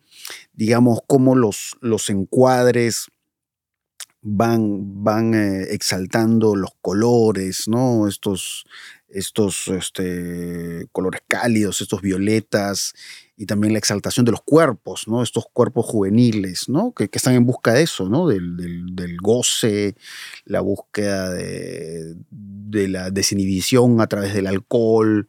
digamos, 0.54 1.00
cómo 1.08 1.36
los, 1.36 1.76
los 1.82 2.12
encuadres 2.12 3.08
van, 4.22 5.04
van 5.04 5.34
eh, 5.34 5.74
exaltando 5.74 6.56
los 6.56 6.72
colores, 6.82 7.68
¿no? 7.68 8.08
Estos, 8.08 8.66
estos 9.14 9.68
este, 9.68 10.88
colores 10.92 11.22
cálidos, 11.28 11.82
estos 11.82 12.02
violetas, 12.02 12.94
y 13.36 13.46
también 13.46 13.74
la 13.74 13.80
exaltación 13.80 14.26
de 14.26 14.32
los 14.32 14.42
cuerpos, 14.42 15.08
¿no? 15.08 15.24
Estos 15.24 15.46
cuerpos 15.52 15.86
juveniles, 15.86 16.70
¿no? 16.70 16.94
Que, 16.94 17.10
están 17.12 17.34
en 17.36 17.46
busca 17.46 17.74
de 17.74 17.84
eso, 17.84 18.08
¿no? 18.08 18.28
Del, 18.28 19.18
goce, 19.22 19.96
la 20.46 20.62
búsqueda 20.62 21.32
de, 21.32 22.16
de 22.30 22.88
la 22.88 23.10
desinhibición 23.10 24.02
a 24.02 24.08
través 24.08 24.34
del 24.34 24.48
alcohol. 24.48 25.28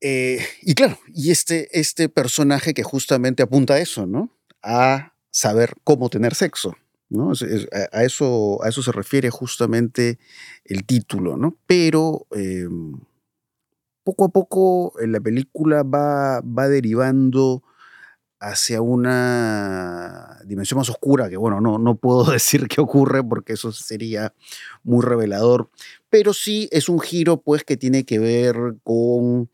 Eh, 0.00 0.44
y 0.62 0.74
claro, 0.74 0.98
y 1.14 1.30
este, 1.30 1.68
este 1.78 2.08
personaje 2.08 2.74
que 2.74 2.82
justamente 2.82 3.42
apunta 3.42 3.74
a 3.74 3.80
eso, 3.80 4.06
¿no? 4.06 4.30
A 4.62 5.14
saber 5.30 5.74
cómo 5.84 6.10
tener 6.10 6.34
sexo. 6.34 6.76
¿No? 7.12 7.32
A, 7.32 8.02
eso, 8.02 8.58
se 8.70 8.92
refiere 8.92 9.30
justamente 9.30 10.18
el 10.64 10.84
título, 10.84 11.36
¿no? 11.36 11.56
Pero 11.66 12.26
eh, 12.34 12.68
poco 14.04 14.24
a 14.24 14.28
poco 14.28 14.98
eh, 15.00 15.06
la 15.06 15.20
película 15.20 15.82
va, 15.82 16.40
va 16.40 16.68
derivando 16.68 17.62
hacia 18.40 18.82
una 18.82 20.40
dimensión 20.44 20.78
más 20.78 20.90
oscura, 20.90 21.30
que 21.30 21.36
bueno, 21.36 21.60
no, 21.60 21.78
no 21.78 21.94
puedo 21.94 22.24
decir 22.32 22.66
qué 22.66 22.80
ocurre 22.80 23.22
porque 23.22 23.52
eso 23.52 23.72
sería 23.72 24.34
muy 24.82 25.04
revelador, 25.04 25.70
pero 26.10 26.34
sí 26.34 26.68
es 26.72 26.88
un 26.88 27.00
giro 27.00 27.40
pues 27.40 27.62
que 27.64 27.76
tiene 27.76 28.04
que 28.04 28.18
ver 28.18 28.56
con, 28.82 29.48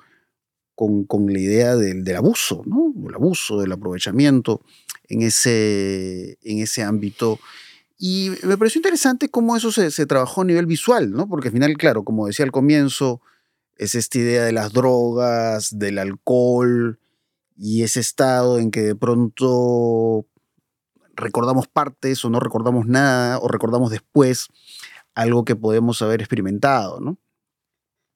con, 0.75 1.05
con 1.05 1.31
la 1.33 1.39
idea 1.39 1.77
del, 1.77 2.03
del 2.03 2.17
abuso, 2.17 2.63
¿no? 2.65 2.95
El 3.07 3.15
abuso, 3.15 3.61
del 3.61 3.73
aprovechamiento 3.73 4.63
en 5.09 5.23
ese, 5.23 6.39
en 6.43 6.59
ese 6.59 6.83
ámbito. 6.83 7.39
Y 7.99 8.31
me 8.45 8.57
pareció 8.57 8.79
interesante 8.79 9.29
cómo 9.29 9.57
eso 9.57 9.73
se, 9.73 9.91
se 9.91 10.07
trabajó 10.07 10.43
a 10.43 10.45
nivel 10.45 10.67
visual, 10.67 11.11
¿no? 11.11 11.29
Porque 11.29 11.49
al 11.49 11.55
final, 11.55 11.77
claro, 11.77 12.05
como 12.05 12.27
decía 12.27 12.45
al 12.45 12.53
comienzo, 12.53 13.21
es 13.77 13.95
esta 13.95 14.19
idea 14.19 14.45
de 14.45 14.53
las 14.53 14.73
drogas, 14.73 15.79
del 15.79 15.99
alcohol 15.99 16.99
y 17.57 17.83
ese 17.83 18.01
estado 18.01 18.59
en 18.59 18.71
que 18.71 18.83
de 18.83 18.95
pronto 18.95 20.27
recordamos 21.15 21.67
partes 21.67 22.25
o 22.25 22.31
no 22.31 22.39
recordamos 22.39 22.87
nada 22.87 23.39
o 23.39 23.49
recordamos 23.49 23.91
después 23.91 24.49
algo 25.15 25.45
que 25.45 25.57
podemos 25.57 26.01
haber 26.03 26.21
experimentado, 26.21 27.01
¿no? 27.01 27.19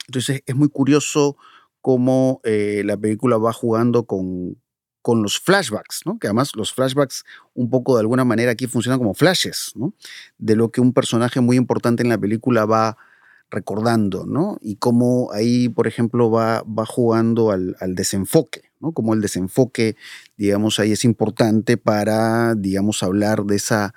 Entonces 0.07 0.43
es 0.47 0.55
muy 0.55 0.69
curioso 0.69 1.37
cómo 1.81 2.41
eh, 2.45 2.83
la 2.85 2.97
película 2.97 3.39
va 3.39 3.53
jugando 3.53 4.05
con, 4.05 4.62
con 5.03 5.23
los 5.23 5.39
flashbacks, 5.39 6.03
¿no? 6.07 6.19
Que 6.19 6.29
además 6.29 6.53
los 6.55 6.73
flashbacks 6.73 7.25
un 7.55 7.69
poco 7.69 7.97
de 7.97 8.01
alguna 8.01 8.25
manera 8.25 8.53
aquí 8.53 8.67
funcionan 8.67 8.99
como 8.99 9.15
flashes, 9.15 9.73
¿no? 9.75 9.93
De 10.39 10.57
lo 10.57 10.71
que 10.71 10.81
un 10.81 10.93
personaje 10.93 11.41
muy 11.41 11.57
importante 11.57 12.03
en 12.03 12.09
la 12.09 12.19
película 12.19 12.65
va 12.65 12.97
recordando, 13.51 14.25
¿no? 14.25 14.59
Y 14.63 14.77
cómo 14.77 15.31
ahí, 15.33 15.69
por 15.69 15.87
ejemplo, 15.87 16.31
va, 16.31 16.63
va 16.63 16.87
jugando 16.87 17.51
al, 17.51 17.77
al 17.81 17.95
desenfoque, 17.95 18.71
¿no? 18.81 18.93
Como 18.93 19.13
el 19.13 19.21
desenfoque, 19.21 19.97
digamos, 20.37 20.81
ahí 20.81 20.93
es 20.93 21.05
importante 21.05 21.77
para, 21.77 22.55
digamos, 22.55 23.03
hablar 23.03 23.45
de 23.45 23.57
esa 23.57 23.95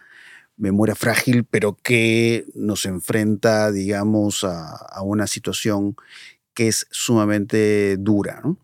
memoria 0.58 0.96
frágil, 0.96 1.46
pero 1.46 1.78
que 1.82 2.46
nos 2.54 2.86
enfrenta, 2.86 3.72
digamos, 3.72 4.44
a, 4.44 4.76
a 4.76 5.02
una 5.04 5.28
situación 5.28 5.96
que 6.54 6.68
es 6.68 6.88
sumamente 6.91 7.98
dura, 7.98 8.41
¿no? 8.44 8.58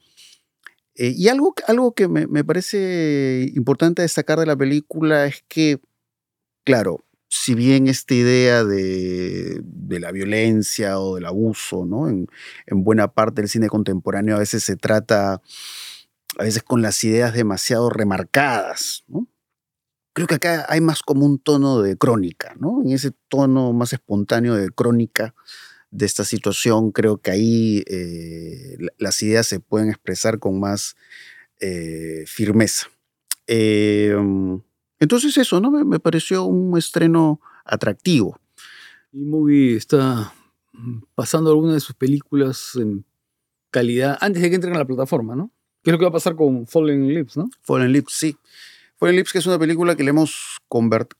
Eh, 0.96 1.14
y 1.16 1.30
algo, 1.30 1.54
algo 1.68 1.94
que 1.94 2.08
me, 2.08 2.28
me 2.28 2.44
parece 2.44 3.50
importante 3.56 4.02
destacar 4.02 4.40
de 4.40 4.46
la 4.46 4.58
película 4.58 5.26
es 5.26 5.44
que, 5.48 5.80
claro, 6.66 7.06
si 7.30 7.56
bien 7.56 7.88
esta 7.88 8.14
idea 8.14 8.66
de, 8.66 9.62
de 9.64 10.00
la 10.02 10.12
violencia 10.12 11.00
o 11.00 11.16
del 11.16 11.26
abuso, 11.26 11.86
¿no? 11.86 12.10
En, 12.10 12.28
en 12.68 12.84
buena 12.84 13.08
parte 13.14 13.42
del 13.42 13.50
cine 13.50 13.70
contemporáneo 13.70 14.36
a 14.36 14.40
veces 14.40 14.64
se 14.66 14.76
trata, 14.76 15.42
a 16.38 16.44
veces 16.44 16.64
con 16.64 16.82
las 16.82 17.02
ideas 17.06 17.34
demasiado 17.34 17.90
remarcadas, 17.90 19.04
¿no? 19.08 19.28
Creo 20.14 20.28
que 20.28 20.36
acá 20.36 20.66
hay 20.68 20.82
más 20.82 21.04
como 21.04 21.26
un 21.26 21.40
tono 21.40 21.82
de 21.82 21.96
crónica, 21.98 22.54
¿no? 22.60 22.82
En 22.84 22.92
ese 22.92 23.12
tono 23.30 23.72
más 23.72 23.94
espontáneo 23.94 24.56
de 24.56 24.70
crónica 24.70 25.34
de 25.92 26.06
esta 26.06 26.24
situación, 26.26 26.92
creo 26.92 27.18
que 27.18 27.32
ahí 27.32 27.84
eh, 27.88 28.78
la- 28.80 28.94
las 28.98 29.22
ideas 29.24 29.46
se 29.48 29.60
pueden 29.60 29.90
expresar 29.90 30.40
con 30.40 30.60
más 30.60 30.96
eh, 31.60 32.24
firmeza. 32.28 32.88
Eh, 33.48 34.16
entonces 35.00 35.38
eso, 35.38 35.60
¿no? 35.60 35.72
Me, 35.72 35.84
me 35.84 36.00
pareció 36.00 36.46
un 36.46 36.78
estreno 36.78 37.42
atractivo. 37.66 38.40
Y 39.12 39.20
movie 39.26 39.76
está 39.76 40.34
mm, 40.74 41.00
pasando 41.16 41.50
alguna 41.52 41.74
de 41.74 41.80
sus 41.82 41.96
películas 41.96 42.72
en 42.76 43.04
calidad 43.72 44.18
antes 44.22 44.42
de 44.42 44.50
que 44.50 44.56
entren 44.56 44.76
a 44.76 44.80
la 44.80 44.86
plataforma, 44.86 45.36
¿no? 45.36 45.52
¿Qué 45.84 45.90
es 45.90 45.92
lo 45.94 45.98
que 46.00 46.06
va 46.06 46.10
a 46.10 46.14
pasar 46.14 46.36
con 46.36 46.68
Fallen 46.68 47.08
Lips, 47.14 47.38
no? 47.38 47.50
Fallen 47.62 47.92
Lips, 47.92 48.14
sí. 48.14 48.38
Fallen 49.02 49.16
Lips, 49.16 49.34
que 49.34 49.40
es 49.40 49.48
una 49.48 49.58
película 49.58 49.96
que 49.96 50.04
le 50.04 50.12
hemos, 50.12 50.60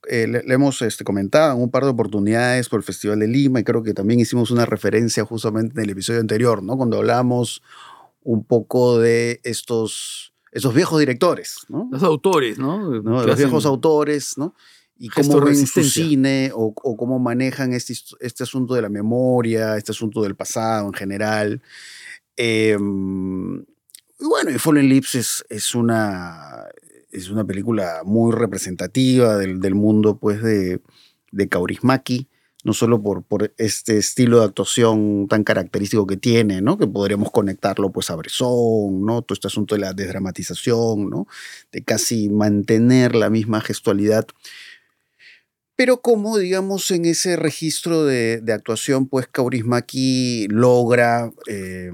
eh, 0.08 0.28
le, 0.28 0.44
le 0.44 0.54
hemos 0.54 0.84
este, 0.84 1.04
comentado 1.04 1.56
en 1.56 1.64
un 1.64 1.72
par 1.72 1.84
de 1.84 1.90
oportunidades 1.90 2.70
por 2.70 2.78
el 2.78 2.84
Festival 2.84 3.18
de 3.18 3.28
Lima 3.28 3.60
y 3.60 3.64
creo 3.64 3.82
que 3.82 3.96
también 3.96 4.20
hicimos 4.20 4.52
una 4.52 4.68
referencia 4.68 5.26
justamente 5.26 5.74
en 5.80 5.86
el 5.86 5.90
episodio 5.90 6.20
anterior, 6.20 6.62
¿no? 6.62 6.78
Cuando 6.78 6.98
hablamos 6.98 7.64
un 8.22 8.44
poco 8.44 9.00
de 9.00 9.42
estos, 9.44 10.32
estos 10.52 10.76
viejos 10.76 11.00
directores, 11.00 11.66
¿no? 11.70 11.90
Los 11.92 12.04
autores, 12.04 12.60
¿no? 12.60 13.02
¿no? 13.02 13.26
Los 13.26 13.36
viejos 13.36 13.66
autores, 13.66 14.38
¿no? 14.38 14.54
Y 15.00 15.10
cómo 15.10 15.42
ven 15.42 15.66
su 15.66 15.84
cine 15.84 16.52
o, 16.54 16.76
o 16.84 16.96
cómo 16.96 17.18
manejan 17.18 17.74
este, 17.74 17.96
este 18.20 18.44
asunto 18.44 18.76
de 18.76 18.84
la 18.84 18.90
memoria, 18.90 19.76
este 19.76 19.92
asunto 19.92 20.22
del 20.22 20.36
pasado 20.36 20.86
en 20.86 20.94
general. 20.94 21.64
Eh, 22.38 22.78
y 24.22 24.26
bueno, 24.26 24.52
y 24.52 24.60
Fallen 24.60 24.88
Lips 24.88 25.16
es, 25.16 25.44
es, 25.50 25.74
una, 25.74 26.68
es 27.12 27.30
una 27.30 27.44
película 27.46 28.02
muy 28.06 28.34
representativa 28.34 29.38
del, 29.38 29.60
del 29.60 29.76
mundo 29.76 30.18
pues, 30.18 30.42
de, 30.42 30.82
de 31.32 31.50
Kaurismäki, 31.50 32.28
no 32.64 32.74
solo 32.74 33.02
por, 33.02 33.24
por 33.24 33.54
este 33.58 33.98
estilo 33.98 34.40
de 34.40 34.46
actuación 34.46 35.28
tan 35.28 35.44
característico 35.44 36.06
que 36.06 36.18
tiene, 36.18 36.62
¿no? 36.62 36.78
que 36.78 36.88
podríamos 36.88 37.32
conectarlo 37.32 37.92
pues, 37.92 38.10
a 38.10 38.16
Bresson, 38.16 39.04
¿no? 39.06 39.22
todo 39.22 39.34
este 39.34 39.48
asunto 39.48 39.76
de 39.76 39.82
la 39.82 39.94
desdramatización, 39.94 41.10
¿no? 41.10 41.28
de 41.72 41.84
casi 41.84 42.30
mantener 42.30 43.16
la 43.16 43.30
misma 43.30 43.62
gestualidad. 43.62 44.28
Pero 45.76 46.02
como, 46.02 46.38
digamos, 46.38 46.92
en 46.92 47.06
ese 47.06 47.36
registro 47.38 48.06
de, 48.06 48.42
de 48.42 48.54
actuación, 48.54 49.08
pues 49.08 49.28
Kaurismäki 49.28 50.48
logra, 50.50 51.32
eh, 51.48 51.92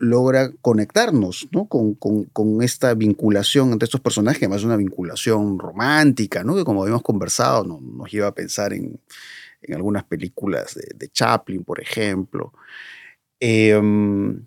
logra 0.00 0.50
conectarnos 0.60 1.48
¿no? 1.52 1.66
con, 1.66 1.94
con- 1.94 2.24
con 2.24 2.62
esta 2.62 2.94
vinculación 2.94 3.72
entre 3.72 3.84
estos 3.86 4.00
personajes, 4.00 4.42
además 4.42 4.58
es 4.60 4.64
una 4.64 4.76
vinculación 4.76 5.58
romántica, 5.58 6.42
¿no? 6.42 6.56
que 6.56 6.64
como 6.64 6.82
habíamos 6.82 7.02
conversado 7.02 7.64
no- 7.64 7.80
nos 7.80 8.10
lleva 8.10 8.26
a 8.28 8.34
pensar 8.34 8.72
en, 8.72 8.98
en 9.62 9.74
algunas 9.74 10.02
películas 10.04 10.74
de, 10.74 10.88
de 10.96 11.08
Chaplin, 11.08 11.62
por 11.62 11.80
ejemplo. 11.80 12.52
Em, 13.40 14.46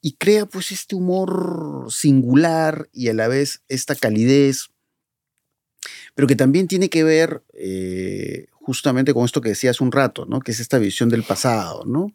y 0.00 0.14
crea 0.14 0.46
pues 0.46 0.72
este 0.72 0.96
humor 0.96 1.86
singular 1.88 2.88
y 2.92 3.08
a 3.08 3.14
la 3.14 3.28
vez 3.28 3.62
esta 3.68 3.94
calidez, 3.94 4.70
pero 6.14 6.26
que 6.26 6.34
también 6.36 6.66
tiene 6.66 6.90
que 6.90 7.04
ver 7.04 7.42
eh, 7.54 8.46
justamente 8.52 9.14
con 9.14 9.24
esto 9.24 9.40
que 9.40 9.50
decía 9.50 9.70
hace 9.70 9.84
un 9.84 9.92
rato, 9.92 10.26
¿no? 10.26 10.40
que 10.40 10.50
es 10.50 10.58
esta 10.60 10.78
visión 10.78 11.08
del 11.08 11.22
pasado, 11.22 11.84
¿no? 11.84 12.12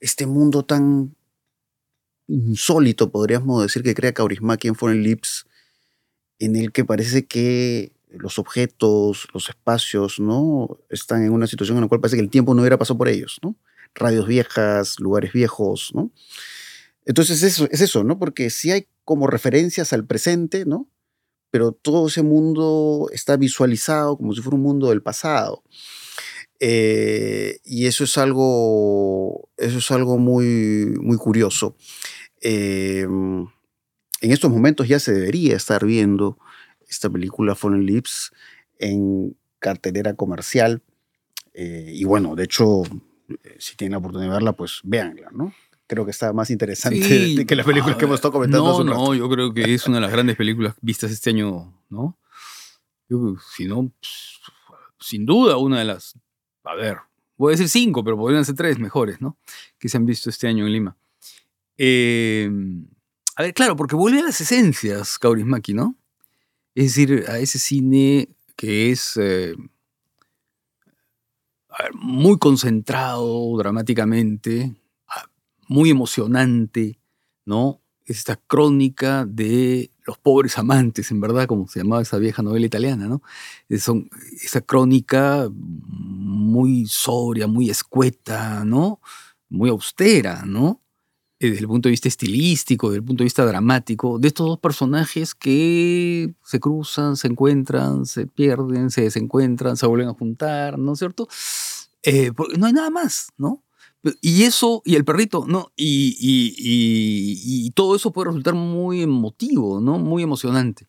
Este 0.00 0.26
mundo 0.26 0.64
tan 0.64 1.14
insólito, 2.28 3.10
podríamos 3.10 3.62
decir, 3.62 3.82
que 3.82 3.94
crea 3.94 4.12
Kaurismäki 4.12 4.68
en 4.68 4.74
Foreign 4.74 5.02
Lips, 5.02 5.46
en 6.38 6.56
el 6.56 6.72
que 6.72 6.84
parece 6.84 7.26
que 7.26 7.92
los 8.10 8.38
objetos, 8.38 9.28
los 9.34 9.48
espacios, 9.48 10.20
¿no? 10.20 10.78
Están 10.88 11.24
en 11.24 11.32
una 11.32 11.46
situación 11.46 11.78
en 11.78 11.82
la 11.82 11.88
cual 11.88 12.00
parece 12.00 12.16
que 12.16 12.22
el 12.22 12.30
tiempo 12.30 12.54
no 12.54 12.62
hubiera 12.62 12.78
pasado 12.78 12.98
por 12.98 13.08
ellos, 13.08 13.38
¿no? 13.42 13.56
Radios 13.94 14.26
viejas, 14.26 15.00
lugares 15.00 15.32
viejos, 15.32 15.90
¿no? 15.94 16.12
Entonces 17.04 17.42
eso, 17.42 17.66
es 17.70 17.80
eso, 17.80 18.04
¿no? 18.04 18.18
Porque 18.18 18.50
sí 18.50 18.70
hay 18.70 18.86
como 19.04 19.26
referencias 19.26 19.92
al 19.92 20.06
presente, 20.06 20.64
¿no? 20.64 20.88
Pero 21.50 21.72
todo 21.72 22.08
ese 22.08 22.22
mundo 22.22 23.08
está 23.12 23.36
visualizado 23.36 24.16
como 24.16 24.34
si 24.34 24.42
fuera 24.42 24.56
un 24.56 24.62
mundo 24.62 24.90
del 24.90 25.02
pasado. 25.02 25.62
Eh, 26.60 27.60
y 27.64 27.86
eso 27.86 28.04
es 28.04 28.18
algo, 28.18 29.48
eso 29.56 29.78
es 29.78 29.90
algo 29.90 30.18
muy, 30.18 30.94
muy 31.00 31.16
curioso. 31.16 31.76
Eh, 32.40 33.02
en 33.02 34.32
estos 34.32 34.50
momentos 34.50 34.88
ya 34.88 34.98
se 34.98 35.12
debería 35.12 35.56
estar 35.56 35.84
viendo 35.84 36.38
esta 36.88 37.08
película 37.10 37.54
Fallen 37.54 37.86
Lips 37.86 38.32
en 38.78 39.36
cartelera 39.58 40.14
comercial. 40.14 40.82
Eh, 41.54 41.92
y 41.94 42.04
bueno, 42.04 42.34
de 42.34 42.44
hecho, 42.44 42.82
si 43.58 43.76
tienen 43.76 43.92
la 43.92 43.98
oportunidad 43.98 44.30
de 44.30 44.34
verla, 44.34 44.52
pues 44.52 44.80
véanla, 44.82 45.28
¿no? 45.32 45.52
Creo 45.86 46.04
que 46.04 46.10
está 46.10 46.32
más 46.32 46.50
interesante 46.50 47.00
Sí, 47.02 47.44
que 47.46 47.56
las 47.56 47.64
películas 47.64 47.96
a 47.96 47.98
que 47.98 48.04
hemos 48.04 48.16
estado 48.16 48.32
comentando. 48.32 48.84
No, 48.84 48.94
no, 48.94 49.14
yo 49.14 49.28
creo 49.28 49.54
que 49.54 49.72
es 49.72 49.86
una 49.86 49.96
de 49.96 50.02
las 50.02 50.12
grandes 50.12 50.36
películas 50.36 50.74
vistas 50.80 51.10
este 51.10 51.30
año, 51.30 51.82
¿no? 51.88 52.18
Yo, 53.08 53.36
si 53.54 53.64
no, 53.64 53.90
pues, 54.00 54.40
sin 55.00 55.24
duda, 55.24 55.56
una 55.56 55.78
de 55.78 55.86
las. 55.86 56.14
A 56.70 56.74
ver, 56.74 56.98
voy 57.36 57.50
a 57.52 57.56
decir 57.56 57.68
cinco, 57.68 58.04
pero 58.04 58.16
podrían 58.16 58.44
ser 58.44 58.54
tres 58.54 58.78
mejores, 58.78 59.20
¿no? 59.20 59.36
Que 59.78 59.88
se 59.88 59.96
han 59.96 60.04
visto 60.04 60.28
este 60.28 60.48
año 60.48 60.66
en 60.66 60.72
Lima. 60.72 60.96
Eh, 61.78 62.50
a 63.36 63.42
ver, 63.42 63.54
claro, 63.54 63.76
porque 63.76 63.96
vuelve 63.96 64.20
a 64.20 64.24
las 64.24 64.40
esencias, 64.40 65.18
Kaurismäki, 65.18 65.72
¿no? 65.74 65.96
Es 66.74 66.94
decir, 66.94 67.24
a 67.28 67.38
ese 67.38 67.58
cine 67.58 68.28
que 68.56 68.90
es. 68.90 69.16
eh, 69.16 69.54
a 71.70 71.82
ver, 71.84 71.92
muy 71.94 72.38
concentrado 72.38 73.56
dramáticamente, 73.58 74.74
a- 75.06 75.30
muy 75.68 75.90
emocionante, 75.90 76.98
¿no? 77.44 77.80
Es 78.08 78.18
esta 78.18 78.36
crónica 78.36 79.26
de 79.26 79.90
los 80.06 80.16
pobres 80.18 80.56
amantes, 80.56 81.10
en 81.10 81.20
verdad, 81.20 81.46
como 81.46 81.68
se 81.68 81.80
llamaba 81.80 82.00
esa 82.02 82.16
vieja 82.18 82.42
novela 82.42 82.64
italiana, 82.66 83.06
¿no? 83.06 83.22
Son, 83.78 84.08
esa 84.42 84.62
crónica 84.62 85.48
muy 85.52 86.86
sobria, 86.86 87.46
muy 87.46 87.68
escueta, 87.70 88.64
¿no? 88.64 89.00
Muy 89.50 89.68
austera, 89.70 90.44
¿no? 90.46 90.80
Eh, 91.40 91.50
Desde 91.50 91.60
el 91.60 91.68
punto 91.68 91.88
de 91.88 91.92
vista 91.92 92.08
estilístico, 92.08 92.88
desde 92.88 92.98
el 93.00 93.04
punto 93.04 93.22
de 93.22 93.26
vista 93.26 93.44
dramático, 93.44 94.18
de 94.18 94.28
estos 94.28 94.46
dos 94.46 94.58
personajes 94.58 95.34
que 95.34 96.32
se 96.42 96.60
cruzan, 96.60 97.16
se 97.16 97.28
encuentran, 97.28 98.06
se 98.06 98.26
pierden, 98.26 98.90
se 98.90 99.02
desencuentran, 99.02 99.76
se 99.76 99.86
vuelven 99.86 100.08
a 100.08 100.14
juntar, 100.14 100.78
¿no 100.78 100.94
es 100.94 100.98
cierto? 100.98 101.28
Eh, 102.02 102.32
no 102.58 102.66
hay 102.66 102.72
nada 102.72 102.90
más, 102.90 103.28
¿no? 103.36 103.62
Y 104.20 104.44
eso, 104.44 104.82
y 104.84 104.94
el 104.96 105.04
perrito, 105.04 105.44
¿no? 105.46 105.72
Y, 105.76 106.16
y- 106.20 107.66
y- 107.66 107.70
todo 107.72 107.94
eso 107.96 108.12
puede 108.12 108.28
resultar 108.28 108.54
muy 108.54 109.02
emotivo, 109.02 109.80
¿no? 109.80 109.98
Muy 109.98 110.22
emocionante. 110.22 110.86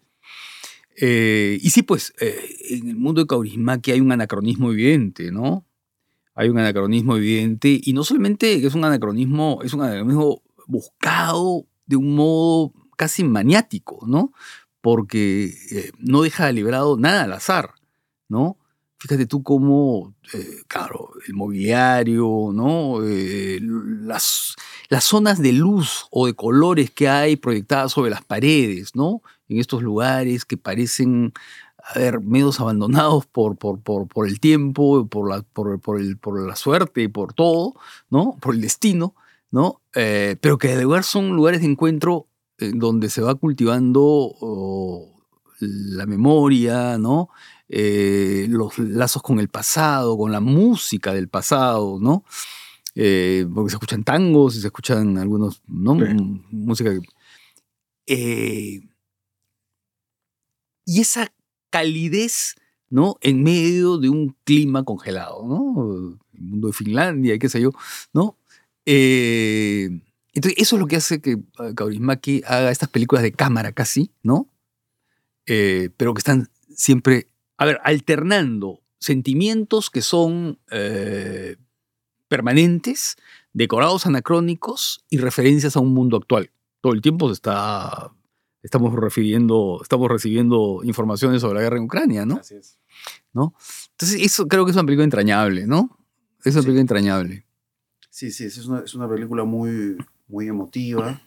Eh, 1.02 1.60
y 1.62 1.70
sí, 1.70 1.84
pues, 1.84 2.14
eh, 2.20 2.36
en 2.72 2.90
el 2.90 2.96
mundo 2.98 3.22
de 3.22 3.28
Kaurismäki 3.28 3.92
hay 3.92 4.02
un 4.02 4.12
anacronismo 4.12 4.72
evidente, 4.72 5.32
¿no? 5.32 5.66
Hay 6.36 6.50
un 6.50 6.58
anacronismo 6.60 7.18
evidente, 7.18 7.80
y 7.84 7.94
no 7.94 8.04
solamente 8.04 8.66
es 8.66 8.76
un 8.76 8.86
anacronismo, 8.86 9.62
es 9.64 9.74
un 9.74 9.82
anacronismo 9.84 10.42
buscado 10.68 11.66
de 11.86 11.96
un 11.98 12.16
modo 12.16 12.74
casi 12.98 13.24
maniático, 13.24 14.06
¿no? 14.08 14.34
Porque 14.82 15.54
eh, 15.72 15.92
no 16.00 16.22
deja 16.24 16.52
librado 16.52 16.98
nada 16.98 17.24
al 17.24 17.34
azar, 17.34 17.72
¿no? 18.30 18.58
Fíjate 19.00 19.26
tú 19.28 19.44
cómo, 19.44 20.14
eh, 20.34 20.62
claro, 20.68 21.12
el 21.26 21.34
mobiliario, 21.34 22.50
¿no? 22.54 23.02
Eh, 23.06 23.60
las, 23.62 24.56
las 24.90 25.06
zonas 25.06 25.42
de 25.42 25.54
luz 25.54 26.08
o 26.12 26.26
de 26.26 26.34
colores 26.34 26.92
que 26.92 27.08
hay 27.08 27.38
proyectadas 27.38 27.94
sobre 27.94 28.12
las 28.12 28.26
paredes, 28.26 28.96
¿no? 28.96 29.22
En 29.48 29.58
estos 29.58 29.84
lugares 29.84 30.44
que 30.44 30.58
parecen, 30.58 31.32
a 31.82 31.98
ver, 31.98 32.20
medios 32.20 32.60
abandonados 32.60 33.26
por, 33.26 33.56
por, 33.56 33.80
por, 33.80 34.08
por 34.10 34.28
el 34.28 34.42
tiempo, 34.42 35.08
por 35.08 35.30
la, 35.30 35.44
por, 35.44 35.80
por 35.80 36.02
el, 36.02 36.18
por 36.18 36.46
la 36.46 36.58
suerte, 36.58 37.08
por 37.08 37.34
todo, 37.34 37.76
¿no? 38.10 38.38
Por 38.42 38.54
el 38.54 38.60
destino, 38.60 39.16
¿no? 39.50 39.82
Eh, 39.96 40.36
pero 40.42 40.58
que 40.58 40.76
de 40.76 40.84
lugar 40.84 41.06
son 41.06 41.38
lugares 41.38 41.62
de 41.62 41.68
encuentro 41.68 42.28
en 42.58 42.80
donde 42.80 43.10
se 43.10 43.22
va 43.22 43.36
cultivando 43.36 44.02
oh, 44.04 45.24
la 45.62 46.06
memoria, 46.06 46.98
¿no? 46.98 47.30
Eh, 47.70 48.48
los 48.50 48.78
lazos 48.80 49.22
con 49.22 49.40
el 49.40 49.48
pasado, 49.48 50.18
con 50.18 50.32
la 50.32 50.40
música 50.40 51.14
del 51.14 51.28
pasado, 51.28 52.00
¿no? 52.02 52.24
Eh, 52.96 53.48
porque 53.54 53.70
se 53.70 53.76
escuchan 53.76 54.04
tangos 54.04 54.56
y 54.56 54.62
se 54.62 54.68
escuchan 54.68 55.18
algunos, 55.18 55.62
¿no? 55.68 55.98
Sí. 56.00 56.14
Música. 56.52 56.92
Eh, 58.08 58.82
y 60.86 61.02
esa 61.02 61.32
calidez, 61.70 62.56
¿no? 62.90 63.18
En 63.22 63.44
medio 63.44 64.00
de 64.00 64.10
un 64.10 64.36
clima 64.44 64.84
congelado, 64.84 65.46
¿no? 65.48 66.18
El 66.34 66.42
mundo 66.42 66.68
de 66.70 66.74
Finlandia 66.74 67.36
y 67.36 67.40
qué 67.40 67.50
sé 67.50 67.62
yo, 67.62 67.72
¿no? 68.12 68.36
Eh, 68.86 70.02
entonces, 70.34 70.62
eso 70.62 70.76
es 70.76 70.80
lo 70.80 70.88
que 70.88 70.96
hace 70.96 71.22
que 71.22 71.38
Kaurismäki 71.76 72.42
haga 72.48 72.72
estas 72.72 72.90
películas 72.90 73.24
de 73.24 73.32
cámara 73.32 73.72
casi, 73.72 74.12
¿no? 74.24 74.48
Eh, 75.46 75.90
pero 75.96 76.14
que 76.14 76.20
están 76.20 76.50
siempre, 76.76 77.28
a 77.60 77.66
ver, 77.66 77.80
alternando 77.84 78.82
sentimientos 79.00 79.90
que 79.90 80.02
son 80.02 80.60
eh, 80.72 81.58
permanentes, 82.28 83.18
decorados 83.54 84.06
anacrónicos 84.06 85.06
y 85.10 85.18
referencias 85.18 85.76
a 85.76 85.80
un 85.80 85.94
mundo 85.94 86.18
actual. 86.18 86.52
Todo 86.82 86.94
el 86.94 87.02
tiempo 87.02 87.28
se 87.28 87.34
está, 87.34 88.12
estamos 88.64 88.94
refiriendo, 88.94 89.80
estamos 89.82 90.10
recibiendo 90.10 90.80
informaciones 90.84 91.42
sobre 91.42 91.56
la 91.56 91.62
guerra 91.62 91.78
en 91.78 91.84
Ucrania, 91.84 92.26
¿no? 92.26 92.38
Así 92.38 92.56
es. 92.56 92.78
Entonces, 93.34 94.22
eso 94.22 94.48
creo 94.48 94.66
que 94.66 94.72
es 94.72 94.78
una 94.78 94.86
película 94.86 95.04
entrañable, 95.04 95.68
¿no? 95.68 95.98
Es 96.44 96.54
una 96.54 96.62
Sí. 96.62 96.68
película 96.68 96.82
entrañable. 96.82 97.46
Sí, 98.10 98.32
sí, 98.32 98.46
es 98.46 98.66
una, 98.66 98.80
es 98.82 98.94
una 98.96 99.08
película 99.10 99.44
muy, 99.44 99.98
muy 100.28 100.48
emotiva 100.48 101.22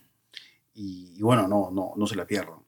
y, 0.74 1.14
y 1.16 1.22
bueno, 1.22 1.46
no, 1.48 1.70
no, 1.70 1.92
no 1.96 2.06
se 2.06 2.16
la 2.16 2.26
pierdan. 2.26 2.60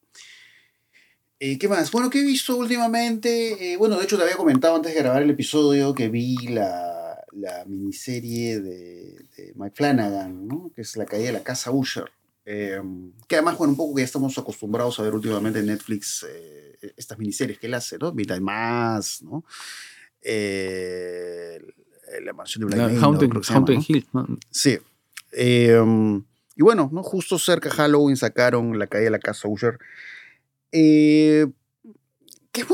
Eh, 1.41 1.59
¿Qué 1.59 1.69
más? 1.69 1.91
Bueno, 1.91 2.11
¿qué 2.11 2.21
he 2.21 2.25
visto 2.25 2.57
últimamente? 2.57 3.73
Eh, 3.73 3.77
bueno, 3.77 3.99
de 3.99 4.05
hecho 4.05 4.17
te 4.17 4.23
había 4.23 4.37
comentado 4.37 4.77
antes 4.77 4.95
de 4.95 5.01
grabar 5.01 5.23
el 5.23 5.31
episodio 5.31 5.95
que 5.95 6.09
vi 6.09 6.37
la, 6.49 7.25
la 7.33 7.65
miniserie 7.67 8.61
de, 8.61 9.27
de 9.37 9.53
Mike 9.57 9.75
Flanagan, 9.75 10.47
¿no? 10.47 10.71
que 10.75 10.83
es 10.83 10.97
La 10.97 11.07
caída 11.07 11.27
de 11.27 11.33
la 11.33 11.43
casa 11.43 11.73
Usher. 11.73 12.11
Eh, 12.47 12.81
que 13.27 13.37
además, 13.37 13.59
bueno, 13.59 13.73
un 13.73 13.77
poco 13.77 13.95
que 13.95 14.03
ya 14.03 14.07
estamos 14.07 14.37
acostumbrados 14.39 14.99
a 14.99 15.03
ver 15.03 15.15
últimamente 15.15 15.59
en 15.59 15.67
Netflix 15.67 16.25
eh, 16.29 16.93
estas 16.97 17.19
miniseries 17.19 17.59
que 17.59 17.67
él 17.67 17.75
hace, 17.75 17.99
¿no? 17.99 18.13
Mitad 18.13 18.39
más, 18.41 19.23
¿no? 19.23 19.45
La 22.23 22.33
mansión 22.33 22.61
de 22.61 22.77
Black 22.77 22.93
La. 22.93 22.93
Hill. 23.89 24.07
¿no? 24.13 24.27
Sí. 24.51 24.79
Um, 25.81 26.25
y 26.55 26.63
bueno, 26.63 26.89
¿no? 26.93 27.03
justo 27.03 27.39
cerca 27.39 27.69
de 27.69 27.75
Halloween 27.75 28.17
sacaron 28.17 28.79
La 28.79 28.87
caída 28.87 29.07
de 29.07 29.11
la 29.11 29.19
casa 29.19 29.49
Usher. 29.49 29.79
Eh, 30.77 31.47
que 32.51 32.65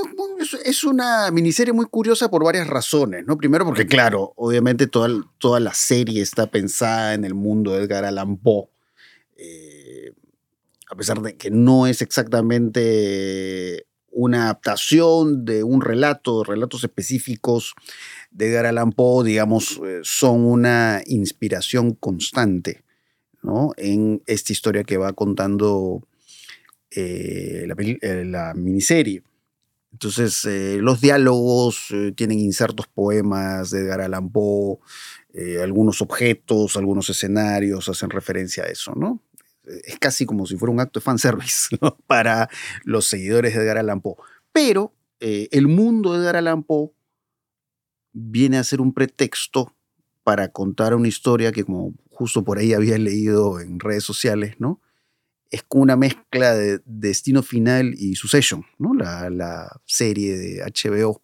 es, 0.65 0.85
una 0.85 1.31
miniserie 1.31 1.75
muy 1.75 1.85
curiosa 1.85 2.31
por 2.31 2.43
varias 2.43 2.67
razones, 2.67 3.27
¿no? 3.27 3.37
Primero 3.37 3.67
porque, 3.67 3.87
claro, 3.87 4.33
obviamente 4.37 4.87
toda, 4.87 5.09
toda 5.39 5.61
la 5.61 5.75
serie 5.75 6.23
está 6.23 6.51
pensada 6.51 7.13
en 7.13 7.25
el 7.25 7.35
mundo 7.35 7.73
de 7.73 7.83
Edgar 7.83 8.07
Allan 8.07 8.39
Poe. 8.39 8.69
Eh, 9.37 10.13
a 10.91 10.97
pesar 10.97 11.21
de 11.21 11.37
que 11.37 11.51
no 11.51 11.87
es 11.87 12.01
exactamente 12.01 13.87
una 14.11 14.45
adaptación 14.45 15.45
de 15.45 15.63
un 15.63 15.83
relato, 15.83 16.43
relatos 16.43 16.85
específicos 16.85 17.75
de 18.31 18.49
Edgar 18.49 18.67
Allan 18.67 18.93
Poe, 18.93 19.27
digamos, 19.27 19.79
eh, 19.85 20.01
son 20.03 20.45
una 20.47 21.03
inspiración 21.07 21.93
constante 21.93 22.83
¿no? 23.43 23.73
en 23.77 24.23
esta 24.27 24.53
historia 24.53 24.85
que 24.85 24.97
va 24.97 25.13
contando 25.13 26.03
eh, 26.91 27.69
eh, 28.03 28.25
la 28.25 28.55
miniserie. 28.55 29.23
Entonces, 29.93 30.45
eh, 30.45 30.79
los 30.81 31.01
diálogos 31.01 31.89
tienen 32.15 32.39
insertos 32.39 32.87
poemas 32.87 33.71
de 33.71 33.81
Edgar 33.81 34.03
Allan 34.03 34.31
Poe, 34.31 34.79
algunos 35.63 36.01
objetos, 36.03 36.77
algunos 36.77 37.09
escenarios 37.11 37.89
hacen 37.89 38.11
referencia 38.11 38.65
a 38.65 38.67
eso, 38.67 38.95
¿no? 38.95 39.21
Es 39.65 39.99
casi 39.99 40.27
como 40.27 40.47
si 40.47 40.57
fuera 40.57 40.73
un 40.73 40.81
acto 40.81 41.01
de 41.01 41.05
fanservice 41.05 41.77
¿no? 41.81 41.97
para 42.07 42.49
los 42.85 43.07
seguidores 43.07 43.55
de 43.55 43.63
Edgar 43.63 43.79
Allan 43.79 44.01
Poe. 44.01 44.17
Pero 44.53 44.95
el 45.21 45.69
mundo 45.69 46.13
de 46.13 46.21
Edgar 46.21 46.37
Allan 46.37 46.63
Poe 46.63 46.91
viene 48.13 48.59
a 48.59 48.65
ser 48.65 48.81
un 48.81 48.93
pretexto 48.93 49.75
para 50.25 50.49
contar 50.49 50.95
una 50.95 51.09
historia 51.09 51.53
que, 51.53 51.65
como 51.65 51.95
justo 52.11 52.45
por 52.45 52.59
ahí 52.59 52.73
había 52.75 52.99
leído 52.99 53.61
en 53.61 53.81
redes 53.81 54.05
sociales, 54.05 54.57
¿no? 54.59 54.81
Es 55.51 55.63
como 55.63 55.83
una 55.83 55.97
mezcla 55.97 56.55
de 56.55 56.81
Destino 56.85 57.43
Final 57.43 57.95
y 57.97 58.15
Succession, 58.15 58.65
¿no? 58.79 58.95
La, 58.95 59.31
la 59.31 59.81
serie 59.85 60.37
de 60.37 60.63
HBO. 60.63 61.23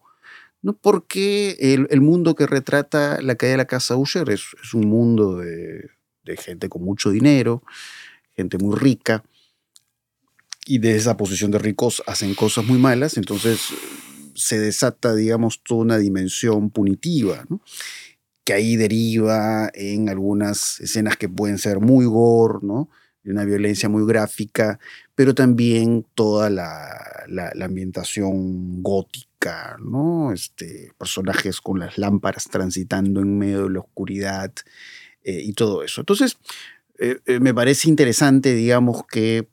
¿no? 0.61 0.73
Porque 0.73 1.55
el, 1.59 1.87
el 1.89 2.01
mundo 2.01 2.35
que 2.35 2.47
retrata 2.47 3.21
la 3.21 3.35
caída 3.35 3.51
de 3.51 3.57
la 3.57 3.67
casa 3.67 3.95
Usher 3.95 4.29
es, 4.29 4.43
es 4.61 4.73
un 4.73 4.87
mundo 4.87 5.37
de, 5.37 5.89
de 6.23 6.37
gente 6.37 6.69
con 6.69 6.83
mucho 6.83 7.09
dinero, 7.09 7.63
gente 8.35 8.57
muy 8.57 8.75
rica, 8.75 9.23
y 10.65 10.79
de 10.79 10.95
esa 10.95 11.15
posición 11.15 11.51
de 11.51 11.59
ricos 11.59 12.03
hacen 12.05 12.35
cosas 12.35 12.65
muy 12.65 12.77
malas, 12.77 13.17
entonces 13.17 13.61
se 14.35 14.59
desata, 14.59 15.15
digamos, 15.15 15.63
toda 15.63 15.81
una 15.81 15.97
dimensión 15.97 16.69
punitiva, 16.69 17.45
¿no? 17.49 17.61
que 18.43 18.53
ahí 18.53 18.77
deriva 18.77 19.69
en 19.73 20.07
algunas 20.07 20.79
escenas 20.79 21.17
que 21.17 21.27
pueden 21.27 21.57
ser 21.57 21.81
muy 21.81 22.05
gore, 22.05 22.59
¿no? 22.61 22.89
De 23.27 23.33
una 23.33 23.43
violencia 23.43 23.89
muy 23.89 24.07
gráfica, 24.07 24.79
pero 25.13 25.35
también 25.35 26.05
toda 26.15 26.49
la, 26.49 27.25
ambientación 27.61 28.81
gótica, 28.81 29.75
¿no? 29.83 30.31
Este, 30.31 30.93
personajes 30.97 31.59
con 31.59 31.77
las 31.77 31.97
lámparas 31.97 32.45
transitando 32.45 33.19
en 33.19 33.37
medio 33.37 33.63
de 33.65 33.71
la 33.71 33.79
oscuridad 33.81 34.53
eh, 35.25 35.41
y 35.43 35.51
todo 35.51 35.83
eso. 35.83 35.99
Entonces, 35.99 36.37
eh, 36.99 37.19
eh, 37.25 37.41
me 37.41 37.53
parece 37.53 37.89
interesante, 37.89 38.55
digamos, 38.55 39.05
que 39.05 39.49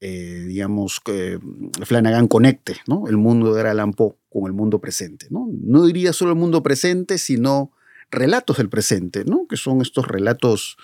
digamos, 0.00 1.00
que 1.00 1.40
Flanagan 1.86 2.28
conecte 2.28 2.76
¿no? 2.86 3.08
el 3.08 3.16
mundo 3.16 3.54
de 3.54 3.66
Allan 3.66 3.94
con 3.94 4.44
el 4.44 4.52
mundo 4.52 4.78
presente. 4.78 5.28
¿no? 5.30 5.48
no 5.50 5.86
diría 5.86 6.12
solo 6.12 6.32
el 6.32 6.36
mundo 6.36 6.62
presente, 6.62 7.16
sino 7.16 7.72
relatos 8.10 8.58
del 8.58 8.68
presente, 8.68 9.24
¿no? 9.24 9.46
que 9.48 9.56
son 9.56 9.80
estos 9.80 10.06
relatos 10.06 10.76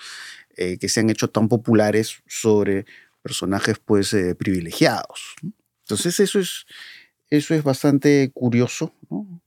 eh, 0.60 0.78
que 0.78 0.88
se 0.88 1.00
han 1.00 1.10
hecho 1.10 1.28
tan 1.28 1.48
populares 1.48 2.22
sobre 2.28 2.84
personajes 3.22 3.78
pues, 3.84 4.12
eh, 4.14 4.34
privilegiados. 4.34 5.34
Entonces 5.84 6.20
eso 6.20 6.38
es, 6.38 6.66
eso 7.30 7.54
es 7.54 7.64
bastante 7.64 8.30
curioso. 8.32 8.94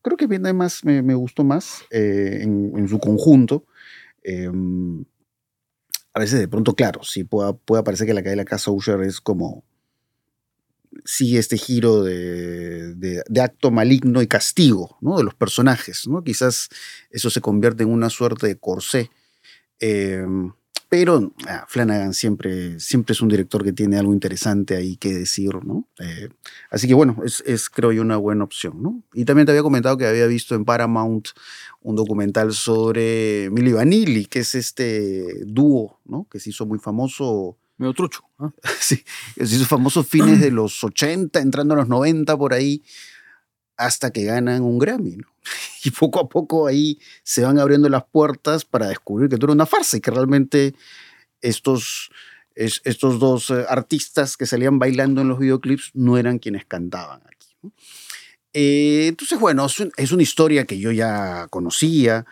Creo 0.01 0.17
que 0.17 0.27
bien 0.27 0.45
además 0.45 0.83
me, 0.83 1.01
me 1.01 1.15
gustó 1.15 1.43
más 1.43 1.83
eh, 1.91 2.39
en, 2.41 2.73
en 2.77 2.87
su 2.89 2.99
conjunto. 2.99 3.65
A 6.13 6.19
veces 6.19 6.39
de 6.39 6.47
pronto, 6.47 6.75
claro, 6.75 7.03
sí 7.03 7.23
puede, 7.23 7.53
puede 7.53 7.83
parecer 7.83 8.07
que 8.07 8.13
la 8.13 8.21
caída 8.21 8.31
de 8.33 8.43
la 8.43 8.45
casa 8.45 8.71
Usher 8.71 9.01
es 9.01 9.19
como 9.19 9.63
sigue 11.05 11.39
este 11.39 11.57
giro 11.57 12.03
de, 12.03 12.93
de- 12.95 13.23
de 13.27 13.41
acto 13.41 13.71
maligno 13.71 14.21
y 14.21 14.27
castigo 14.27 14.97
¿no? 15.01 15.17
de 15.17 15.23
los 15.23 15.33
personajes. 15.33 16.07
¿no? 16.07 16.23
Quizás 16.23 16.69
eso 17.09 17.29
se 17.31 17.41
convierte 17.41 17.83
en 17.83 17.89
una 17.89 18.09
suerte 18.11 18.45
de 18.47 18.57
corsé. 18.59 19.09
Eh, 20.93 21.03
pero 21.03 21.33
ah, 21.47 21.65
Flanagan 21.67 22.13
siempre, 22.13 22.79
siempre 22.79 23.13
es 23.13 23.21
un 23.21 23.29
director 23.29 23.63
que 23.63 23.73
tiene 23.73 23.97
algo 23.97 24.13
interesante 24.13 24.75
ahí 24.75 24.95
que 24.95 25.13
decir. 25.13 25.53
¿no? 25.63 25.87
Eh, 25.99 26.29
así 26.69 26.87
que 26.87 26.93
bueno, 26.93 27.17
es, 27.25 27.43
es, 27.45 27.69
creo 27.69 27.91
yo 27.91 28.01
una 28.01 28.17
buena 28.17 28.43
opción. 28.43 28.81
¿no? 28.81 29.03
Y 29.13 29.25
también 29.25 29.45
te 29.45 29.51
había 29.51 29.63
comentado 29.63 29.97
que 29.97 30.05
había 30.05 30.27
visto 30.27 30.55
en 30.55 30.65
Paramount 30.65 31.29
un 31.81 31.95
documental 31.95 32.53
sobre 32.53 33.49
Milli 33.51 33.73
Vanilli, 33.73 34.25
que 34.25 34.39
es 34.39 34.55
este 34.55 35.43
dúo 35.45 35.99
¿no? 36.05 36.27
que 36.29 36.39
se 36.39 36.51
hizo 36.51 36.65
muy 36.65 36.79
famoso 36.79 37.57
Medio 37.77 37.93
trucho. 37.93 38.21
¿ah? 38.37 38.51
sí, 38.79 39.03
se 39.35 39.55
hizo 39.55 39.65
famoso 39.65 40.03
fines 40.03 40.39
de 40.39 40.51
los 40.51 40.83
80, 40.83 41.39
entrando 41.39 41.73
a 41.73 41.77
los 41.77 41.87
90 41.87 42.37
por 42.37 42.53
ahí, 42.53 42.83
hasta 43.77 44.11
que 44.11 44.23
ganan 44.25 44.61
un 44.63 44.79
Grammy, 44.79 45.17
¿no? 45.17 45.27
Y 45.85 45.91
poco 45.91 46.19
a 46.21 46.29
poco 46.29 46.67
ahí 46.67 46.99
se 47.23 47.43
van 47.43 47.59
abriendo 47.59 47.89
las 47.89 48.05
puertas 48.05 48.65
para 48.65 48.87
descubrir 48.87 49.29
que 49.29 49.35
todo 49.37 49.47
era 49.47 49.53
una 49.53 49.65
farsa 49.65 49.97
y 49.97 50.01
que 50.01 50.11
realmente 50.11 50.73
estos, 51.41 52.11
es- 52.55 52.81
estos 52.85 53.19
dos 53.19 53.49
eh, 53.49 53.65
artistas 53.69 54.37
que 54.37 54.45
salían 54.45 54.79
bailando 54.79 55.21
en 55.21 55.27
los 55.29 55.39
videoclips 55.39 55.91
no 55.93 56.17
eran 56.17 56.39
quienes 56.39 56.65
cantaban 56.65 57.21
aquí. 57.27 57.71
Eh, 58.53 59.07
entonces, 59.07 59.39
bueno, 59.39 59.65
es 59.97 60.11
una 60.11 60.23
historia 60.23 60.65
que 60.65 60.77
yo 60.79 60.91
ya 60.91 61.47
conocía, 61.49 62.25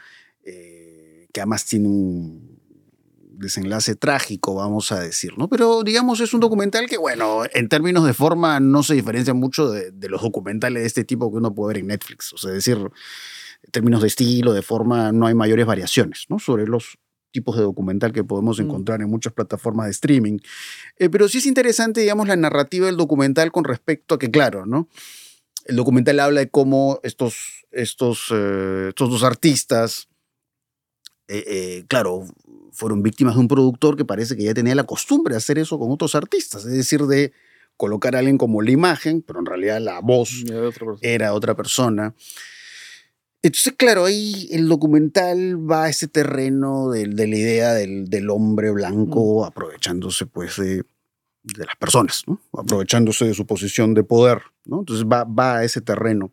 eh, 0.43 1.27
que 1.33 1.41
además 1.41 1.65
tiene 1.65 1.87
un 1.87 2.50
desenlace 3.41 3.95
trágico, 3.95 4.55
vamos 4.55 4.91
a 4.91 4.99
decir, 4.99 5.37
¿no? 5.37 5.49
Pero 5.49 5.83
digamos 5.83 6.19
es 6.21 6.33
un 6.33 6.39
documental 6.39 6.87
que, 6.87 6.97
bueno, 6.97 7.41
en 7.53 7.67
términos 7.67 8.05
de 8.05 8.13
forma 8.13 8.59
no 8.59 8.83
se 8.83 8.93
diferencia 8.93 9.33
mucho 9.33 9.69
de, 9.69 9.91
de 9.91 10.09
los 10.09 10.21
documentales 10.21 10.83
de 10.83 10.87
este 10.87 11.03
tipo 11.03 11.29
que 11.31 11.37
uno 11.37 11.53
puede 11.53 11.73
ver 11.73 11.77
en 11.81 11.87
Netflix. 11.87 12.31
O 12.33 12.37
sea, 12.37 12.51
es 12.51 12.55
decir, 12.55 12.77
en 12.77 13.71
términos 13.71 14.01
de 14.01 14.07
estilo, 14.07 14.53
de 14.53 14.61
forma, 14.61 15.11
no 15.11 15.27
hay 15.27 15.33
mayores 15.35 15.65
variaciones, 15.65 16.25
¿no? 16.29 16.39
Sobre 16.39 16.65
los 16.65 16.97
tipos 17.31 17.55
de 17.55 17.63
documental 17.63 18.11
que 18.11 18.23
podemos 18.23 18.59
Mm. 18.59 18.63
encontrar 18.63 19.01
en 19.01 19.09
muchas 19.09 19.31
plataformas 19.33 19.85
de 19.85 19.91
streaming. 19.91 20.39
Eh, 20.97 21.09
pero 21.09 21.27
sí 21.29 21.37
es 21.37 21.45
interesante, 21.45 22.01
digamos, 22.01 22.27
la 22.27 22.35
narrativa 22.35 22.87
del 22.87 22.97
documental 22.97 23.51
con 23.51 23.63
respecto 23.63 24.15
a 24.15 24.19
que, 24.19 24.29
claro, 24.29 24.65
¿no? 24.65 24.89
El 25.65 25.75
documental 25.77 26.19
habla 26.19 26.41
de 26.41 26.49
cómo 26.49 26.99
estos, 27.03 27.65
estos, 27.71 28.25
eh, 28.31 28.87
estos 28.89 29.09
dos 29.09 29.23
artistas, 29.23 30.09
eh, 31.27 31.85
claro, 31.87 32.25
fueron 32.81 33.03
víctimas 33.03 33.35
de 33.35 33.41
un 33.41 33.47
productor 33.47 33.95
que 33.95 34.05
parece 34.05 34.35
que 34.35 34.43
ya 34.43 34.55
tenía 34.55 34.73
la 34.73 34.85
costumbre 34.85 35.35
de 35.35 35.37
hacer 35.37 35.59
eso 35.59 35.77
con 35.77 35.91
otros 35.91 36.15
artistas, 36.15 36.65
es 36.65 36.71
decir, 36.71 37.03
de 37.03 37.31
colocar 37.77 38.15
a 38.15 38.19
alguien 38.19 38.39
como 38.39 38.63
la 38.63 38.71
imagen, 38.71 39.21
pero 39.21 39.39
en 39.39 39.45
realidad 39.45 39.79
la 39.79 39.99
voz 39.99 40.43
de 40.43 40.57
otra 40.57 40.87
persona. 40.87 40.99
era 41.03 41.33
otra 41.35 41.55
persona. 41.55 42.15
Entonces, 43.43 43.73
claro, 43.77 44.05
ahí 44.05 44.47
el 44.49 44.67
documental 44.67 45.59
va 45.69 45.83
a 45.83 45.89
ese 45.89 46.07
terreno 46.07 46.89
de, 46.89 47.05
la 47.05 47.23
idea 47.23 47.73
del, 47.73 48.09
del 48.09 48.31
hombre 48.31 48.71
blanco 48.71 49.45
aprovechándose 49.45 50.25
pues 50.25 50.57
de, 50.57 50.77
de 51.43 51.65
las 51.65 51.75
personas, 51.75 52.23
¿no? 52.25 52.41
aprovechándose 52.51 53.25
de 53.25 53.35
su 53.35 53.45
posición 53.45 53.93
de 53.93 54.03
poder. 54.03 54.41
¿no? 54.65 54.79
Entonces 54.79 55.05
va, 55.05 55.23
va 55.23 55.57
a 55.57 55.63
ese 55.63 55.81
terreno. 55.81 56.31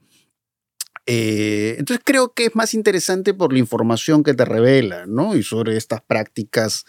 Eh, 1.11 1.77
entonces 1.79 2.05
creo 2.05 2.35
que 2.35 2.45
es 2.47 2.55
más 2.55 2.75
interesante 2.75 3.33
por 3.33 3.55
la 3.55 3.59
información 3.59 4.23
que 4.23 4.35
te 4.35 4.45
revela, 4.45 5.07
¿no? 5.07 5.35
Y 5.35 5.43
sobre 5.43 5.79
estas 5.79 6.03
prácticas, 6.03 6.85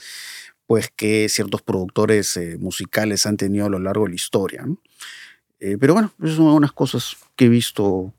pues 0.68 0.92
que 0.94 1.30
ciertos 1.30 1.62
productores 1.62 2.36
eh, 2.36 2.58
musicales 2.60 3.26
han 3.26 3.38
tenido 3.38 3.68
a 3.68 3.70
lo 3.70 3.80
largo 3.80 4.04
de 4.04 4.10
la 4.10 4.16
historia. 4.16 4.64
¿no? 4.66 4.78
Eh, 5.62 5.78
pero 5.80 5.94
bueno, 5.94 6.14
esas 6.22 6.36
son 6.36 6.48
algunas 6.48 6.74
cosas 6.74 7.16
que 7.38 7.46
he 7.46 7.50
visto 7.50 8.14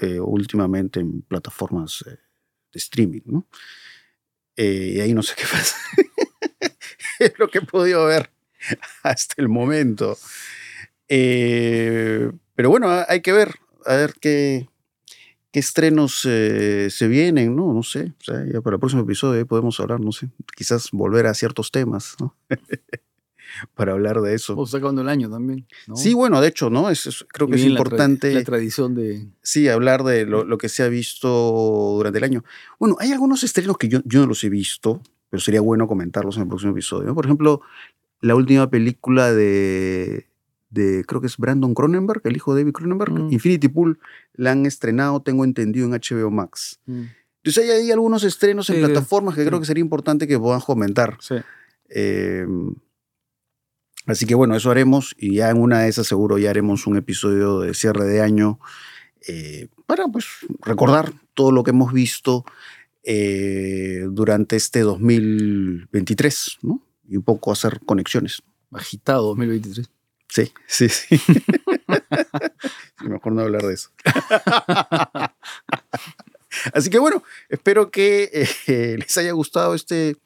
eh, 0.00 0.20
últimamente 0.20 1.00
en 1.00 1.22
plataformas 1.22 2.04
eh, 2.06 2.18
de 2.72 2.78
streaming, 2.78 3.22
¿no? 3.24 3.46
Eh, 4.56 4.94
y 4.96 5.00
ahí 5.00 5.12
no 5.14 5.22
sé 5.22 5.34
qué 5.36 5.44
pasa. 5.52 5.76
es 7.20 7.32
lo 7.38 7.48
que 7.48 7.58
he 7.58 7.62
podido 7.62 8.04
ver 8.06 8.30
hasta 9.02 9.34
el 9.38 9.48
momento. 9.48 10.18
Pero 11.08 12.70
bueno, 12.70 12.88
hay 13.08 13.22
que 13.22 13.32
ver, 13.32 13.56
a 13.86 13.96
ver 13.96 14.14
qué, 14.20 14.68
qué 15.52 15.60
estrenos 15.60 16.22
eh, 16.26 16.88
se 16.90 17.08
vienen, 17.08 17.56
¿no? 17.56 17.72
No 17.72 17.82
sé. 17.82 18.12
O 18.20 18.24
sea, 18.24 18.44
ya 18.52 18.60
para 18.60 18.74
el 18.76 18.80
próximo 18.80 19.02
episodio 19.02 19.46
podemos 19.46 19.78
hablar, 19.80 20.00
no 20.00 20.12
sé, 20.12 20.28
quizás 20.56 20.90
volver 20.92 21.26
a 21.26 21.34
ciertos 21.34 21.70
temas, 21.70 22.16
¿no? 22.20 22.34
para 23.74 23.92
hablar 23.92 24.20
de 24.20 24.34
eso. 24.34 24.56
O 24.56 24.66
sacando 24.66 25.00
el 25.02 25.08
año 25.08 25.30
también. 25.30 25.66
¿no? 25.86 25.96
Sí, 25.96 26.12
bueno, 26.14 26.40
de 26.40 26.48
hecho, 26.48 26.70
¿no? 26.70 26.90
Es, 26.90 27.06
es- 27.06 27.24
creo 27.32 27.48
Y 27.48 27.50
que 27.52 27.56
es 27.56 27.62
bien 27.62 27.74
la 27.74 27.80
tra- 27.80 27.84
importante. 27.86 28.34
La, 28.34 28.44
tradición 28.44 28.94
de. 28.94 29.26
Sí, 29.42 29.68
hablar 29.68 30.04
de 30.04 30.26
lo, 30.26 30.44
lo 30.44 30.58
que 30.58 30.68
se 30.68 30.82
ha 30.82 30.88
visto 30.88 31.28
durante 31.96 32.18
el 32.18 32.24
año. 32.24 32.44
Bueno, 32.78 32.96
hay 33.00 33.12
algunos 33.12 33.42
estrenos 33.42 33.78
que 33.78 33.88
yo, 33.88 34.00
yo 34.04 34.20
no 34.20 34.26
los 34.26 34.44
he 34.44 34.48
visto, 34.50 35.00
pero 35.30 35.40
sería 35.40 35.60
bueno 35.62 35.88
comentarlos 35.88 36.36
en 36.36 36.42
el 36.42 36.48
próximo 36.48 36.72
episodio. 36.72 37.14
Por 37.14 37.24
ejemplo, 37.24 37.62
la 38.20 38.34
última 38.34 38.68
película 38.68 39.32
de, 39.32 40.27
de, 40.70 41.04
creo 41.06 41.20
que 41.20 41.26
es 41.28 41.36
Brandon 41.36 41.74
Cronenberg, 41.74 42.20
el 42.24 42.36
hijo 42.36 42.54
de 42.54 42.62
David 42.62 42.72
Cronenberg, 42.74 43.12
Mm. 43.12 43.32
Infinity 43.32 43.68
Pool, 43.68 43.98
la 44.34 44.52
han 44.52 44.66
estrenado, 44.66 45.20
tengo 45.22 45.44
entendido, 45.44 45.86
en 45.86 45.92
HBO 45.92 46.30
Max. 46.30 46.80
Entonces 46.86 47.58
hay 47.64 47.70
ahí 47.70 47.90
algunos 47.90 48.24
estrenos 48.24 48.68
en 48.70 48.76
Sí, 48.76 48.82
plataformas 48.84 49.34
que 49.34 49.42
sí. 49.42 49.46
creo 49.48 49.60
que 49.60 49.66
sería 49.66 49.80
importante 49.80 50.26
que 50.26 50.38
puedan 50.38 50.60
comentar. 50.60 51.16
Sí. 51.20 51.36
Eh, 51.88 52.46
así 54.06 54.26
que 54.26 54.34
bueno, 54.34 54.54
eso 54.56 54.70
haremos 54.70 55.14
y 55.18 55.36
ya 55.36 55.50
en 55.50 55.58
una 55.58 55.80
de 55.80 55.88
esas 55.88 56.06
seguro 56.06 56.36
ya 56.38 56.50
haremos 56.50 56.86
un 56.86 56.96
episodio 56.96 57.60
de 57.60 57.72
cierre 57.74 58.04
de 58.04 58.20
año 58.20 58.58
eh, 59.26 59.68
para 59.86 60.06
pues 60.08 60.26
recordar 60.60 61.12
todo 61.34 61.50
lo 61.52 61.64
que 61.64 61.70
hemos 61.70 61.92
visto 61.92 62.44
eh, 63.04 64.04
durante 64.10 64.56
este 64.56 64.80
2023, 64.80 66.58
¿no? 66.62 66.82
Y 67.08 67.16
un 67.16 67.22
poco 67.22 67.52
hacer 67.52 67.80
conexiones. 67.86 68.42
Agitado 68.70 69.28
2023. 69.28 69.88
Sí, 70.28 70.52
sí, 70.66 70.88
sí. 70.88 71.20
Mejor 73.00 73.32
no 73.32 73.42
hablar 73.42 73.62
de 73.62 73.74
eso. 73.74 73.90
Así 76.72 76.90
que 76.90 76.98
bueno, 76.98 77.22
espero 77.48 77.90
que 77.90 78.46
eh, 78.66 78.96
les 78.98 79.16
haya 79.16 79.32
gustado 79.32 79.74
este 79.74 80.16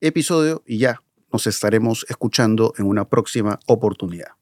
episodio 0.00 0.62
y 0.66 0.78
ya 0.78 1.02
nos 1.32 1.46
estaremos 1.46 2.04
escuchando 2.08 2.74
en 2.76 2.86
una 2.86 3.08
próxima 3.08 3.58
oportunidad. 3.66 4.32